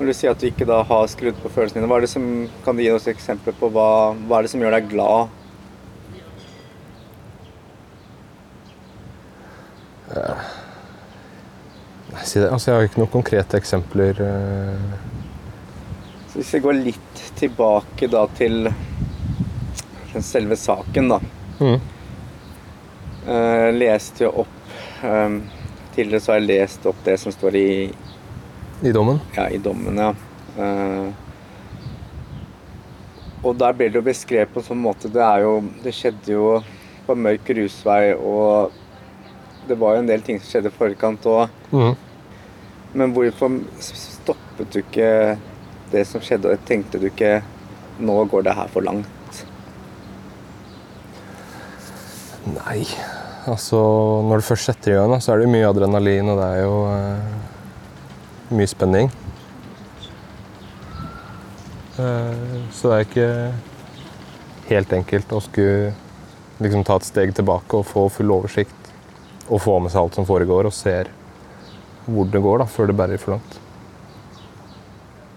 Når 0.00 0.08
du 0.08 0.12
sier 0.16 0.32
at 0.32 0.40
du 0.40 0.46
ikke 0.48 0.66
da 0.66 0.80
har 0.88 1.10
skrudd 1.12 1.36
på 1.42 1.50
følelsene 1.52 1.82
dine, 1.82 1.90
hva 1.90 1.98
er 2.00 2.06
det 2.06 2.10
som, 2.10 2.24
kan 2.64 2.78
du 2.78 2.82
gi 2.82 2.90
oss 2.94 3.06
eksempler 3.10 3.54
på 3.58 3.68
hva, 3.74 3.88
hva 4.26 4.38
er 4.38 4.46
det 4.46 4.52
som 4.54 4.62
gjør 4.64 4.74
deg 4.78 4.88
glad? 4.90 5.36
Nei, 12.10 12.19
si 12.30 12.40
det. 12.42 12.48
Altså, 12.52 12.70
jeg 12.70 12.76
har 12.78 12.88
ikke 12.88 13.00
noen 13.02 13.12
konkrete 13.14 13.58
eksempler. 13.60 14.20
eh, 14.24 14.98
Så 16.30 16.38
hvis 16.40 16.52
vi 16.54 16.60
går 16.66 16.78
litt 16.84 17.22
tilbake 17.40 18.08
da 18.12 18.24
til 18.38 18.68
selve 20.20 20.56
saken, 20.58 21.08
da. 21.14 21.18
Mm. 21.60 21.80
Jeg 23.30 23.74
leste 23.76 24.24
jo 24.24 24.30
opp 24.44 24.70
eh, 25.04 25.34
Tidligere 25.94 26.20
så 26.22 26.32
har 26.32 26.38
jeg 26.40 26.48
lest 26.48 26.86
opp 26.86 27.00
det 27.04 27.16
som 27.20 27.32
står 27.34 27.56
i, 27.58 27.68
I 28.86 28.92
dommen. 28.94 29.18
ja, 29.36 29.48
i 29.50 29.58
dommen, 29.58 29.98
ja. 29.98 30.12
Eh, 30.56 31.08
og 33.42 33.56
der 33.58 33.72
ble 33.76 33.88
det 33.88 33.96
jo 33.98 34.04
beskrevet 34.06 34.52
på 34.52 34.60
en 34.60 34.66
sånn 34.66 34.80
måte 34.84 35.08
Det 35.12 35.22
er 35.24 35.40
jo 35.46 35.52
Det 35.84 35.92
skjedde 35.96 36.32
jo 36.34 36.50
på 37.06 37.14
mørk 37.16 37.42
grusvei, 37.48 38.12
og 38.14 38.70
det 39.66 39.76
var 39.80 39.96
jo 39.96 40.02
en 40.04 40.06
del 40.10 40.22
ting 40.22 40.38
som 40.38 40.46
skjedde 40.52 40.70
i 40.70 40.76
forkant 40.76 41.24
òg. 41.26 41.48
Mhm. 41.72 41.96
Men 42.92 43.14
hvorfor 43.14 43.60
stoppet 43.78 44.72
du 44.74 44.80
ikke 44.82 45.38
det 45.92 46.04
som 46.08 46.22
skjedde, 46.22 46.50
og 46.50 46.66
tenkte 46.66 46.98
du 46.98 47.06
ikke 47.10 47.40
nå 48.00 48.16
går 48.30 48.46
det 48.46 48.56
her 48.56 48.70
for 48.72 48.86
langt? 48.86 49.42
Nei, 52.50 52.82
altså 53.50 53.78
når 54.26 54.40
du 54.40 54.46
først 54.48 54.70
setter 54.70 54.94
i 54.94 54.98
gang, 54.98 55.14
så 55.22 55.34
er 55.34 55.42
det 55.42 55.52
mye 55.52 55.68
adrenalin, 55.68 56.32
og 56.32 56.40
det 56.40 56.48
er 56.48 56.62
jo 56.64 56.76
uh, 56.88 58.54
mye 58.56 58.70
spenning. 58.70 59.10
Uh, 62.00 62.64
så 62.74 62.90
det 62.90 62.96
er 62.96 63.06
ikke 63.06 63.30
helt 64.70 64.94
enkelt 64.96 65.34
å 65.36 65.42
skulle 65.44 65.92
liksom 66.60 66.84
ta 66.86 66.98
et 66.98 67.08
steg 67.08 67.34
tilbake 67.36 67.78
og 67.78 67.88
få 67.88 68.08
full 68.12 68.34
oversikt. 68.34 68.76
Og 69.50 69.58
få 69.62 69.80
med 69.82 69.90
seg 69.90 70.04
alt 70.04 70.18
som 70.18 70.26
foregår, 70.28 70.68
og 70.68 70.74
ser 70.74 71.10
hvor 72.10 72.30
det 72.30 72.42
går 72.42 72.62
da, 72.62 72.66
før 72.70 72.90
det 72.90 72.96
bærer 72.98 73.20
for 73.22 73.36
langt. 73.36 73.58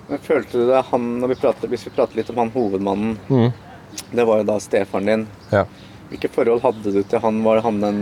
Men 0.10 0.22
følte 0.22 0.60
du 0.60 0.68
det 0.68 0.82
han, 0.90 1.06
når 1.22 1.32
vi 1.32 1.40
prater, 1.40 1.70
Hvis 1.72 1.88
vi 1.88 1.94
prater 1.96 2.20
litt 2.20 2.30
om 2.30 2.42
han 2.44 2.52
hovedmannen, 2.54 3.16
mm. 3.30 4.10
det 4.12 4.26
var 4.28 4.42
jo 4.42 4.50
da 4.52 4.60
stefaren 4.62 5.10
din. 5.10 5.26
Ja. 5.54 5.64
Hvilke 6.12 6.30
forhold 6.30 6.62
hadde 6.66 6.92
du 6.94 7.02
til 7.02 7.24
han? 7.24 7.40
Var 7.46 7.64
han 7.66 7.80
en 7.88 8.02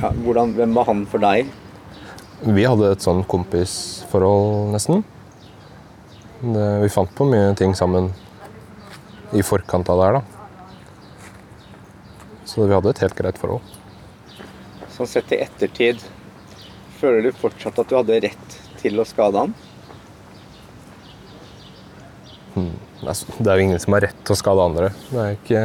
ja, 0.00 0.10
hvordan, 0.24 0.54
Hvem 0.58 0.74
var 0.76 0.88
han 0.90 1.06
for 1.08 1.22
deg? 1.22 1.48
Vi 2.40 2.64
hadde 2.64 2.90
et 2.92 3.04
sånn 3.04 3.22
kompisforhold, 3.28 4.70
nesten. 4.74 5.02
Det, 6.40 6.68
vi 6.80 6.92
fant 6.92 7.10
på 7.16 7.26
mye 7.28 7.52
ting 7.56 7.74
sammen 7.76 8.08
i 9.36 9.42
forkant 9.44 9.90
av 9.92 10.00
det 10.00 10.06
her, 10.08 10.20
da. 10.20 10.22
Så 12.48 12.64
vi 12.64 12.74
hadde 12.74 12.94
et 12.94 13.02
helt 13.04 13.18
greit 13.18 13.38
forhold. 13.38 13.76
Sånn 14.96 15.08
sett 15.08 15.32
i 15.36 15.42
ettertid, 15.44 16.00
føler 17.00 17.24
du 17.24 17.32
fortsatt 17.36 17.80
at 17.80 17.90
du 17.90 17.96
hadde 17.98 18.20
rett 18.28 18.56
til 18.80 19.00
å 19.00 19.08
skade 19.08 19.46
han? 19.46 19.56
Altså, 23.00 23.26
det 23.38 23.48
er 23.48 23.56
jo 23.56 23.64
ingen 23.68 23.80
som 23.80 23.94
har 23.96 24.04
rett 24.04 24.24
til 24.26 24.34
å 24.34 24.38
skade 24.38 24.64
andre. 24.64 24.88
Det 25.08 25.20
er 25.24 25.36
ikke 25.38 25.62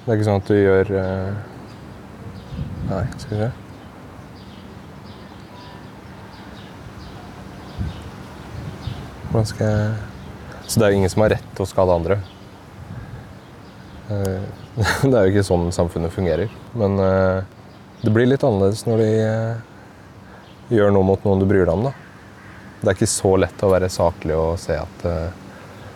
Det 0.00 0.06
er 0.08 0.16
ikke 0.16 0.28
sånn 0.28 0.40
at 0.40 0.48
du 0.48 0.56
gjør 0.56 0.92
eh, 0.96 1.34
Nei, 2.88 3.02
skal 3.20 3.34
vi 3.34 3.40
se. 3.42 3.50
Hvordan 9.30 9.46
skal 9.52 9.68
jeg 9.68 10.64
Så 10.64 10.80
det 10.80 10.86
er 10.86 10.94
jo 10.94 11.02
ingen 11.02 11.12
som 11.12 11.22
har 11.26 11.34
rett 11.36 11.52
til 11.54 11.66
å 11.66 11.68
skade 11.68 11.98
andre. 12.00 12.18
Eh, 14.08 14.48
Det 15.10 15.12
er 15.12 15.26
jo 15.26 15.34
ikke 15.34 15.46
sånn 15.46 15.68
samfunnet 15.76 16.14
fungerer. 16.14 16.48
Men 16.78 16.96
eh, 17.04 17.59
det 18.02 18.12
blir 18.14 18.26
litt 18.30 18.44
annerledes 18.46 18.86
når 18.88 19.02
de 19.02 19.08
eh, 19.24 19.60
gjør 20.76 20.92
noe 20.94 21.04
mot 21.04 21.24
noen 21.26 21.42
du 21.42 21.46
bryr 21.50 21.66
deg 21.66 21.74
om. 21.74 21.88
da. 21.90 21.92
Det 22.80 22.88
er 22.88 22.96
ikke 22.96 23.10
så 23.12 23.34
lett 23.36 23.62
å 23.66 23.70
være 23.74 23.90
saklig 23.92 24.36
og 24.38 24.54
se 24.62 24.76
at 24.80 25.04
eh, 25.04 25.30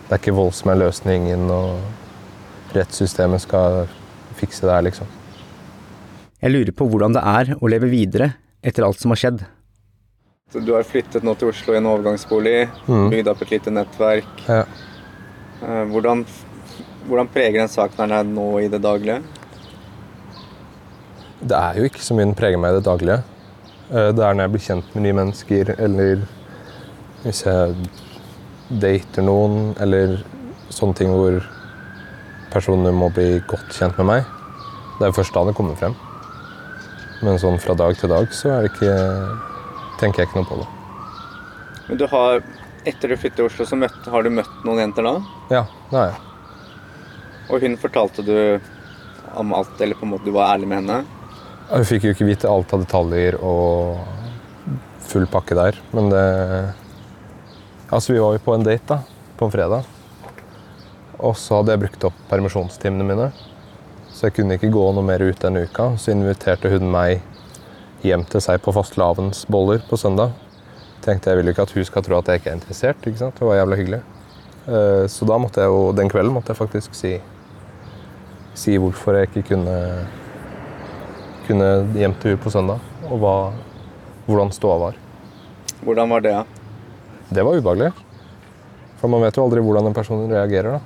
det 0.04 0.12
er 0.12 0.20
ikke 0.20 0.34
vold 0.36 0.52
som 0.52 0.70
er 0.74 0.82
løsningen, 0.82 1.46
og 1.50 2.74
rettssystemet 2.76 3.40
skal 3.40 3.84
fikse 4.36 4.66
det 4.66 4.74
her, 4.74 4.84
liksom. 4.84 5.08
Jeg 6.44 6.52
lurer 6.52 6.74
på 6.76 6.84
hvordan 6.90 7.14
det 7.16 7.22
er 7.24 7.54
å 7.56 7.70
leve 7.72 7.88
videre 7.88 8.34
etter 8.60 8.84
alt 8.84 9.00
som 9.00 9.14
har 9.14 9.20
skjedd. 9.22 9.44
Så 10.52 10.60
du 10.60 10.74
har 10.76 10.84
flyttet 10.86 11.24
nå 11.24 11.32
til 11.40 11.48
Oslo 11.54 11.72
i 11.72 11.78
en 11.80 11.88
overgangsbolig, 11.88 12.68
Mm. 12.86 13.08
bygd 13.10 13.28
opp 13.32 13.40
et 13.42 13.50
lite 13.56 13.72
nettverk. 13.72 14.44
Ja. 14.46 14.64
Eh, 15.64 15.84
Hvordan, 15.88 16.26
hvordan 17.08 17.28
preger 17.32 17.60
den 17.64 17.68
saken 17.72 18.04
her 18.04 18.22
deg 18.22 18.34
nå 18.34 18.46
i 18.60 18.68
det 18.68 18.82
daglige? 18.84 19.22
Det 21.42 21.56
er 21.58 21.78
jo 21.80 21.88
ikke 21.88 22.02
så 22.04 22.14
mye 22.16 22.28
den 22.28 22.36
preger 22.38 22.60
meg 22.60 22.72
i 22.72 22.78
det 22.78 22.86
daglige. 22.86 23.22
Eh, 23.90 24.12
Det 24.12 24.22
er 24.24 24.34
når 24.34 24.44
jeg 24.46 24.52
blir 24.54 24.66
kjent 24.68 24.94
med 24.94 25.02
nye 25.04 25.18
mennesker, 25.20 25.74
eller 25.78 26.22
hvis 27.24 27.42
jeg 27.44 27.74
dater 28.80 29.22
noen, 29.22 29.74
eller 29.80 30.18
sånne 30.70 30.94
ting 30.96 31.10
hvor 31.12 31.40
personer 32.50 32.92
må 32.92 33.10
bli 33.12 33.40
godt 33.48 33.72
kjent 33.74 33.96
med 33.98 34.06
meg. 34.06 34.24
Det 34.98 35.06
er 35.06 35.10
jo 35.12 35.18
først 35.18 35.34
da 35.34 35.44
det 35.48 35.54
kommer 35.58 35.76
frem. 35.76 35.94
Men 37.22 37.38
sånn 37.40 37.58
fra 37.62 37.74
dag 37.74 37.96
til 37.96 38.10
dag 38.12 38.28
så 38.36 38.50
er 38.52 38.62
det 38.66 38.72
ikke 38.72 38.94
tenker 40.00 40.22
jeg 40.22 40.28
ikke 40.28 40.40
noe 40.42 40.48
på 40.50 40.58
det. 40.60 40.68
Men 41.88 41.98
du 42.00 42.06
har, 42.10 42.42
etter 42.86 43.08
du 43.08 43.16
flyttet 43.16 43.36
til 43.40 43.48
Oslo, 43.48 43.66
så 43.68 43.76
møtt, 43.78 44.06
har 44.10 44.22
du 44.22 44.30
møtt 44.30 44.64
noen 44.64 44.80
jenter 44.84 45.06
da? 45.06 45.14
Ja, 45.50 45.64
det 45.90 45.98
har 45.98 46.06
jeg. 46.12 46.20
Og 47.50 47.60
hun 47.64 47.76
fortalte 47.80 48.24
du 48.24 48.36
om 49.34 49.52
alt, 49.56 49.80
eller 49.80 49.98
på 49.98 50.06
en 50.06 50.12
måte 50.14 50.24
du 50.28 50.32
var 50.32 50.54
ærlig 50.54 50.68
med 50.70 50.82
henne? 50.82 51.02
Hun 51.74 51.86
fikk 51.88 52.04
jo 52.06 52.12
ikke 52.14 52.28
vite 52.28 52.50
alt 52.50 52.70
av 52.70 52.84
detaljer 52.84 53.34
og 53.42 53.98
full 55.10 55.26
pakke 55.30 55.56
der, 55.58 55.78
men 55.94 56.10
det 56.12 56.24
Altså, 57.92 58.14
vi 58.14 58.18
var 58.18 58.32
jo 58.34 58.40
på 58.42 58.54
en 58.56 58.64
date 58.64 58.86
da, 58.88 58.96
på 59.38 59.46
en 59.46 59.52
fredag. 59.52 59.84
Og 61.20 61.36
så 61.38 61.60
hadde 61.60 61.74
jeg 61.74 61.82
brukt 61.84 62.06
opp 62.08 62.16
permisjonstimene 62.30 63.06
mine. 63.06 63.26
Så 64.10 64.26
jeg 64.26 64.34
kunne 64.38 64.56
ikke 64.56 64.72
gå 64.72 64.86
noe 64.96 65.04
mer 65.04 65.22
ut 65.22 65.38
denne 65.38 65.62
uka. 65.68 65.92
Så 66.00 66.10
inviterte 66.10 66.72
hun 66.72 66.88
meg 66.90 67.22
hjem 68.02 68.24
til 68.32 68.42
seg 68.42 68.64
på 68.64 68.74
fastelavnsboller 68.74 69.84
på 69.86 70.00
søndag. 70.00 70.32
Tenkte 71.04 71.30
jeg 71.30 71.42
vil 71.42 71.52
ikke 71.52 71.68
at 71.68 71.76
hun 71.76 71.86
skal 71.86 72.06
tro 72.08 72.18
at 72.18 72.32
jeg 72.32 72.40
ikke 72.40 72.50
er 72.54 72.58
interessert. 72.58 73.06
ikke 73.06 73.20
sant? 73.20 73.38
Det 73.38 73.46
var 73.46 73.60
jævla 73.60 73.78
hyggelig. 73.78 74.02
Eh, 74.66 75.06
Så 75.06 75.28
da 75.28 75.38
måtte 75.38 75.60
jeg 75.60 75.70
jo, 75.70 75.92
den 75.92 76.10
kvelden 76.10 76.34
måtte 76.34 76.50
jeg 76.50 76.62
faktisk 76.64 76.98
si, 76.98 77.14
si 78.54 78.76
hvorfor 78.80 79.20
jeg 79.20 79.28
ikke 79.28 79.48
kunne 79.54 79.78
kunne 81.46 81.68
hjem 81.98 82.14
til 82.20 82.34
henne 82.34 82.42
på 82.42 82.52
søndag, 82.52 82.82
og 83.08 83.20
hva, 83.22 83.34
hvordan 84.26 84.52
ståa 84.54 84.78
var. 84.80 84.98
Hvordan 85.84 86.10
var 86.14 86.24
det? 86.24 86.36
Det 87.34 87.44
var 87.44 87.58
ubehagelig. 87.58 87.92
For 89.00 89.12
man 89.12 89.24
vet 89.24 89.36
jo 89.36 89.44
aldri 89.44 89.62
hvordan 89.64 89.90
en 89.90 89.96
person 89.96 90.24
reagerer. 90.30 90.78
da. 90.78 90.80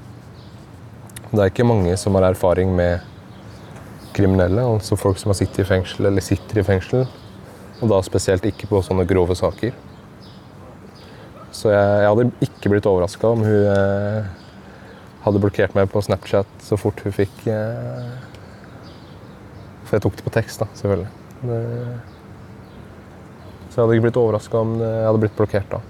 Det 1.31 1.43
er 1.43 1.53
ikke 1.53 1.69
mange 1.69 1.97
som 2.01 2.17
har 2.17 2.31
erfaring 2.31 2.73
med 2.75 3.05
kriminelle, 4.17 4.65
altså 4.65 4.97
folk 4.99 5.19
som 5.21 5.31
har 5.31 5.39
sittet 5.39 5.63
i 5.63 5.69
fengsel 5.69 6.09
eller 6.09 6.25
sitter 6.25 6.63
i 6.63 6.67
fengsel. 6.67 7.05
Og 7.79 7.93
da 7.93 8.01
spesielt 8.03 8.47
ikke 8.49 8.71
på 8.71 8.81
sånne 8.83 9.07
grove 9.07 9.37
saker. 9.39 9.77
Så 11.55 11.71
jeg, 11.71 12.03
jeg 12.03 12.11
hadde 12.11 12.49
ikke 12.49 12.73
blitt 12.73 12.89
overraska 12.89 13.31
om 13.31 13.45
hun 13.47 13.69
eh, 13.71 14.27
hadde 15.25 15.43
blokkert 15.43 15.77
meg 15.77 15.89
på 15.93 16.03
Snapchat 16.05 16.51
så 16.65 16.79
fort 16.81 17.01
hun 17.05 17.15
fikk 17.15 17.47
eh, 17.51 18.11
For 19.89 19.97
jeg 19.97 20.05
tok 20.05 20.17
det 20.21 20.25
på 20.27 20.33
tekst, 20.35 20.61
da, 20.61 20.69
selvfølgelig. 20.77 21.09
Det, 21.49 21.59
så 23.69 23.79
jeg 23.79 23.85
hadde 23.85 23.97
ikke 23.97 24.07
blitt 24.09 24.19
overraska 24.21 24.61
om 24.61 24.75
jeg 24.83 25.05
hadde 25.07 25.21
blitt 25.23 25.37
blokkert 25.39 25.71
da. 25.73 25.81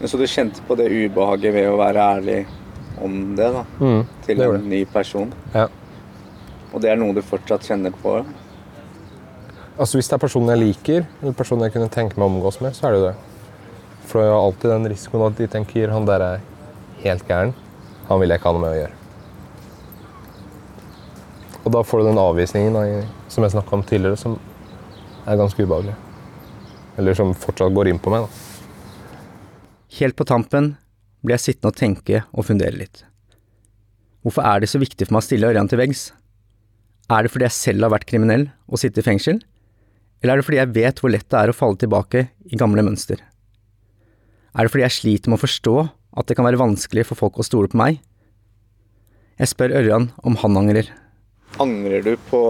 Men 0.00 0.10
Så 0.10 0.18
du 0.20 0.26
kjente 0.28 0.64
på 0.66 0.76
det 0.76 0.88
ubehaget 0.92 1.54
ved 1.54 1.68
å 1.70 1.76
være 1.78 2.06
ærlig 2.16 2.40
om 3.04 3.14
det 3.36 3.50
da, 3.54 3.62
Mm, 3.78 4.02
til 4.24 4.38
det 4.40 4.48
en 4.54 4.68
ny 4.70 4.82
person? 4.88 5.32
Ja. 5.54 5.68
Og 6.72 6.82
det 6.82 6.90
er 6.90 6.98
noe 7.00 7.14
du 7.14 7.22
fortsatt 7.22 7.62
kjenner 7.68 7.94
på? 8.02 8.18
Altså 9.78 9.98
Hvis 9.98 10.08
det 10.08 10.16
er 10.16 10.24
personen 10.24 10.48
jeg 10.54 10.62
liker, 10.64 11.06
eller 11.22 11.32
personen 11.36 11.66
jeg 11.66 11.72
kunne 11.76 11.92
tenke 11.92 12.16
meg 12.16 12.26
å 12.26 12.32
omgås 12.32 12.60
med, 12.64 12.74
så 12.74 12.88
er 12.88 12.92
det 12.92 13.00
jo 13.00 13.06
det. 13.06 13.16
For 14.08 14.22
jeg 14.22 14.32
har 14.32 14.40
alltid 14.40 14.70
den 14.72 14.88
risikoen 14.92 15.26
at 15.30 15.36
de 15.38 15.46
tenker 15.52 15.92
han 15.92 16.06
der 16.08 16.20
er 16.24 16.40
helt 17.04 17.26
gæren. 17.28 17.52
Han 18.08 18.20
vil 18.20 18.30
jeg 18.32 18.40
ikke 18.40 18.48
ha 18.48 18.56
noe 18.56 18.64
med 18.64 18.72
å 18.72 18.80
gjøre. 18.80 19.05
Og 21.66 21.72
da 21.74 21.82
får 21.82 22.02
du 22.02 22.08
den 22.08 22.20
avvisningen 22.22 22.76
som 23.32 23.42
jeg 23.42 23.56
snakka 23.56 23.74
om 23.74 23.82
tidligere, 23.86 24.18
som 24.20 24.36
er 25.26 25.38
ganske 25.40 25.64
ubehagelig. 25.66 25.96
Eller 26.96 27.16
som 27.18 27.34
fortsatt 27.34 27.74
går 27.74 27.90
inn 27.90 27.98
på 27.98 28.12
meg. 28.14 28.26
da. 28.26 28.30
Helt 29.98 30.16
på 30.16 30.26
tampen 30.28 30.76
blir 31.24 31.34
jeg 31.34 31.46
sittende 31.48 31.72
og 31.72 31.80
tenke 31.80 32.22
og 32.30 32.46
fundere 32.46 32.78
litt. 32.78 33.02
Hvorfor 34.22 34.46
er 34.46 34.62
det 34.62 34.70
så 34.70 34.78
viktig 34.82 35.08
for 35.08 35.16
meg 35.16 35.24
å 35.24 35.26
stille 35.26 35.50
Ørjan 35.50 35.68
til 35.70 35.80
veggs? 35.82 36.08
Er 37.10 37.22
det 37.22 37.30
fordi 37.34 37.46
jeg 37.46 37.58
selv 37.58 37.86
har 37.86 37.94
vært 37.94 38.08
kriminell 38.10 38.48
og 38.66 38.80
sitter 38.82 39.02
i 39.02 39.06
fengsel? 39.06 39.40
Eller 40.22 40.34
er 40.34 40.40
det 40.40 40.46
fordi 40.46 40.58
jeg 40.58 40.74
vet 40.74 41.02
hvor 41.02 41.12
lett 41.12 41.28
det 41.30 41.38
er 41.38 41.52
å 41.52 41.56
falle 41.56 41.78
tilbake 41.78 42.28
i 42.46 42.58
gamle 42.58 42.82
mønster? 42.86 43.18
Er 44.54 44.66
det 44.66 44.72
fordi 44.72 44.86
jeg 44.86 44.96
sliter 44.96 45.30
med 45.30 45.38
å 45.38 45.44
forstå 45.44 45.76
at 46.16 46.28
det 46.30 46.38
kan 46.38 46.46
være 46.46 46.62
vanskelig 46.62 47.04
for 47.10 47.18
folk 47.18 47.38
å 47.38 47.46
stole 47.46 47.70
på 47.70 47.78
meg? 47.78 47.98
Jeg 49.36 49.52
spør 49.52 49.74
Ørjan 49.82 50.08
om 50.24 50.38
han 50.40 50.62
angrer. 50.62 50.88
Angrer 51.62 52.02
du 52.04 52.16
på 52.30 52.40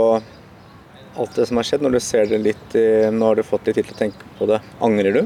alt 1.17 1.35
det 1.39 1.47
som 1.49 1.57
har 1.61 1.67
skjedd, 1.69 1.85
når 1.85 1.97
du 1.97 2.01
ser 2.03 2.27
det 2.29 2.39
litt 2.43 2.75
Nå 3.15 3.29
har 3.31 3.39
du 3.39 3.45
fått 3.47 3.69
litt 3.69 3.79
tid 3.79 3.87
til 3.89 3.95
å 3.95 4.01
tenke 4.01 4.31
på 4.39 4.49
det. 4.51 4.59
Angrer 4.85 5.15
du? 5.17 5.21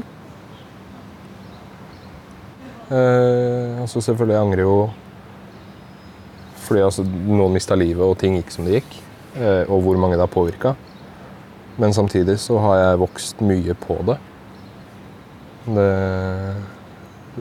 Eh, 2.91 3.81
altså 3.81 4.01
selvfølgelig 4.03 4.35
jeg 4.35 4.45
angrer 4.45 4.65
jo 4.67 4.75
fordi 6.61 6.83
altså, 6.85 7.03
noen 7.03 7.51
mista 7.55 7.75
livet 7.75 8.03
og 8.05 8.17
ting 8.21 8.37
gikk 8.37 8.51
som 8.53 8.67
det 8.67 8.77
gikk. 8.77 8.93
Eh, 9.35 9.63
og 9.71 9.81
hvor 9.83 9.97
mange 9.99 10.15
det 10.15 10.23
har 10.23 10.31
påvirka. 10.31 10.75
Men 11.81 11.91
samtidig 11.95 12.37
så 12.39 12.59
har 12.63 12.77
jeg 12.79 12.99
vokst 13.01 13.41
mye 13.43 13.75
på 13.79 13.97
det. 14.07 14.17
det. 15.75 15.87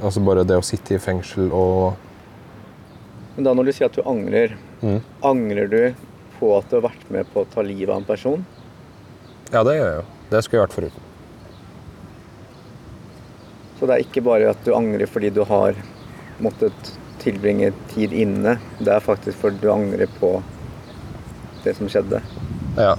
Altså 0.01 0.23
bare 0.27 0.47
det 0.47 0.59
å 0.59 0.65
sitte 0.67 0.97
i 0.97 1.03
fengsel 1.03 1.51
og 1.55 1.95
Men 3.37 3.47
da 3.47 3.55
når 3.55 3.69
du 3.69 3.73
sier 3.75 3.91
at 3.91 3.95
du 3.99 4.03
angrer, 4.07 4.57
Mm. 4.81 5.03
angrer 5.23 5.67
du 5.69 5.95
på 6.41 6.51
at 6.57 6.67
du 6.71 6.79
har 6.79 6.89
vært 6.89 7.13
med 7.13 7.29
på 7.33 7.45
å 7.45 7.49
ta 7.53 7.65
livet 7.65 7.93
av 7.93 8.01
en 8.01 8.09
person? 8.09 8.43
Ja, 9.53 9.63
det 9.67 9.77
gjør 9.77 9.87
jeg 9.87 10.01
jo. 10.01 10.09
Det 10.31 10.43
skulle 10.47 10.61
jeg 10.61 10.67
vært 10.69 10.79
foruten. 10.79 11.07
Så 13.79 13.89
det 13.89 13.95
er 13.97 14.05
ikke 14.05 14.25
bare 14.25 14.51
at 14.53 14.65
du 14.67 14.75
angrer 14.77 15.09
fordi 15.09 15.31
du 15.33 15.43
har 15.49 15.79
måttet 16.45 16.93
tilbringe 17.21 17.71
tid 17.93 18.13
inne. 18.17 18.57
Det 18.81 18.93
er 18.93 19.05
faktisk 19.05 19.41
fordi 19.41 19.63
du 19.63 19.71
angrer 19.73 20.11
på 20.21 20.35
det 21.65 21.75
som 21.77 21.89
skjedde. 21.93 22.21
Ja. 22.77 22.95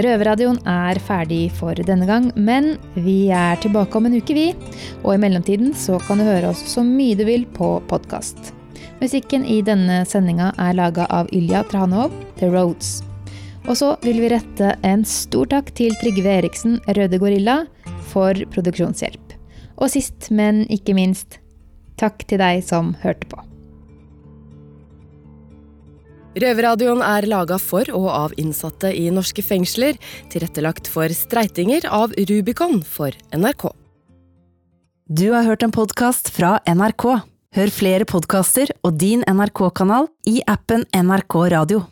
Røverradioen 0.00 0.60
er 0.68 0.98
ferdig 1.04 1.50
for 1.58 1.76
denne 1.76 2.06
gang, 2.08 2.30
men 2.36 2.72
vi 2.94 3.28
er 3.34 3.58
tilbake 3.60 3.98
om 3.98 4.06
en 4.08 4.16
uke, 4.16 4.36
vi. 4.36 4.46
Og 5.02 5.14
i 5.14 5.20
mellomtiden 5.20 5.74
så 5.76 5.98
kan 6.06 6.20
du 6.20 6.24
høre 6.24 6.52
oss 6.52 6.62
så 6.72 6.84
mye 6.86 7.18
du 7.18 7.26
vil 7.28 7.44
på 7.56 7.74
podkast. 7.90 8.54
Musikken 9.00 9.44
i 9.48 9.60
denne 9.64 10.02
sendinga 10.08 10.52
er 10.60 10.76
laga 10.78 11.08
av 11.12 11.28
Ylja 11.36 11.64
Tranov, 11.68 12.14
The 12.40 12.48
Roads. 12.52 13.00
Og 13.68 13.76
så 13.76 13.92
vil 14.04 14.22
vi 14.22 14.32
rette 14.32 14.72
en 14.86 15.04
stor 15.08 15.50
takk 15.52 15.74
til 15.76 15.92
Trygve 16.00 16.38
Eriksen, 16.38 16.80
Røde 16.96 17.20
Gorilla, 17.20 17.60
for 18.12 18.36
produksjonshjelp. 18.54 19.36
Og 19.80 19.92
sist, 19.92 20.32
men 20.32 20.64
ikke 20.72 20.96
minst, 20.96 21.40
takk 22.00 22.24
til 22.28 22.40
deg 22.40 22.64
som 22.64 22.94
hørte 23.04 23.28
på. 23.28 23.49
Røverradioen 26.38 27.00
er 27.02 27.26
laga 27.26 27.56
for 27.58 27.88
og 27.90 28.06
av 28.06 28.34
innsatte 28.38 28.92
i 28.94 29.08
norske 29.10 29.42
fengsler, 29.42 29.98
tilrettelagt 30.30 30.86
for 30.90 31.10
streitinger 31.10 31.88
av 31.90 32.14
Rubicon 32.30 32.84
for 32.86 33.16
NRK. 33.34 33.66
Du 35.10 35.32
har 35.34 35.42
hørt 35.42 35.64
en 35.66 35.74
podkast 35.74 36.30
fra 36.30 36.60
NRK. 36.70 37.06
Hør 37.58 37.72
flere 37.74 38.06
podkaster 38.06 38.70
og 38.86 38.94
din 39.02 39.24
NRK-kanal 39.26 40.06
i 40.30 40.38
appen 40.46 40.86
NRK 40.94 41.40
Radio. 41.50 41.82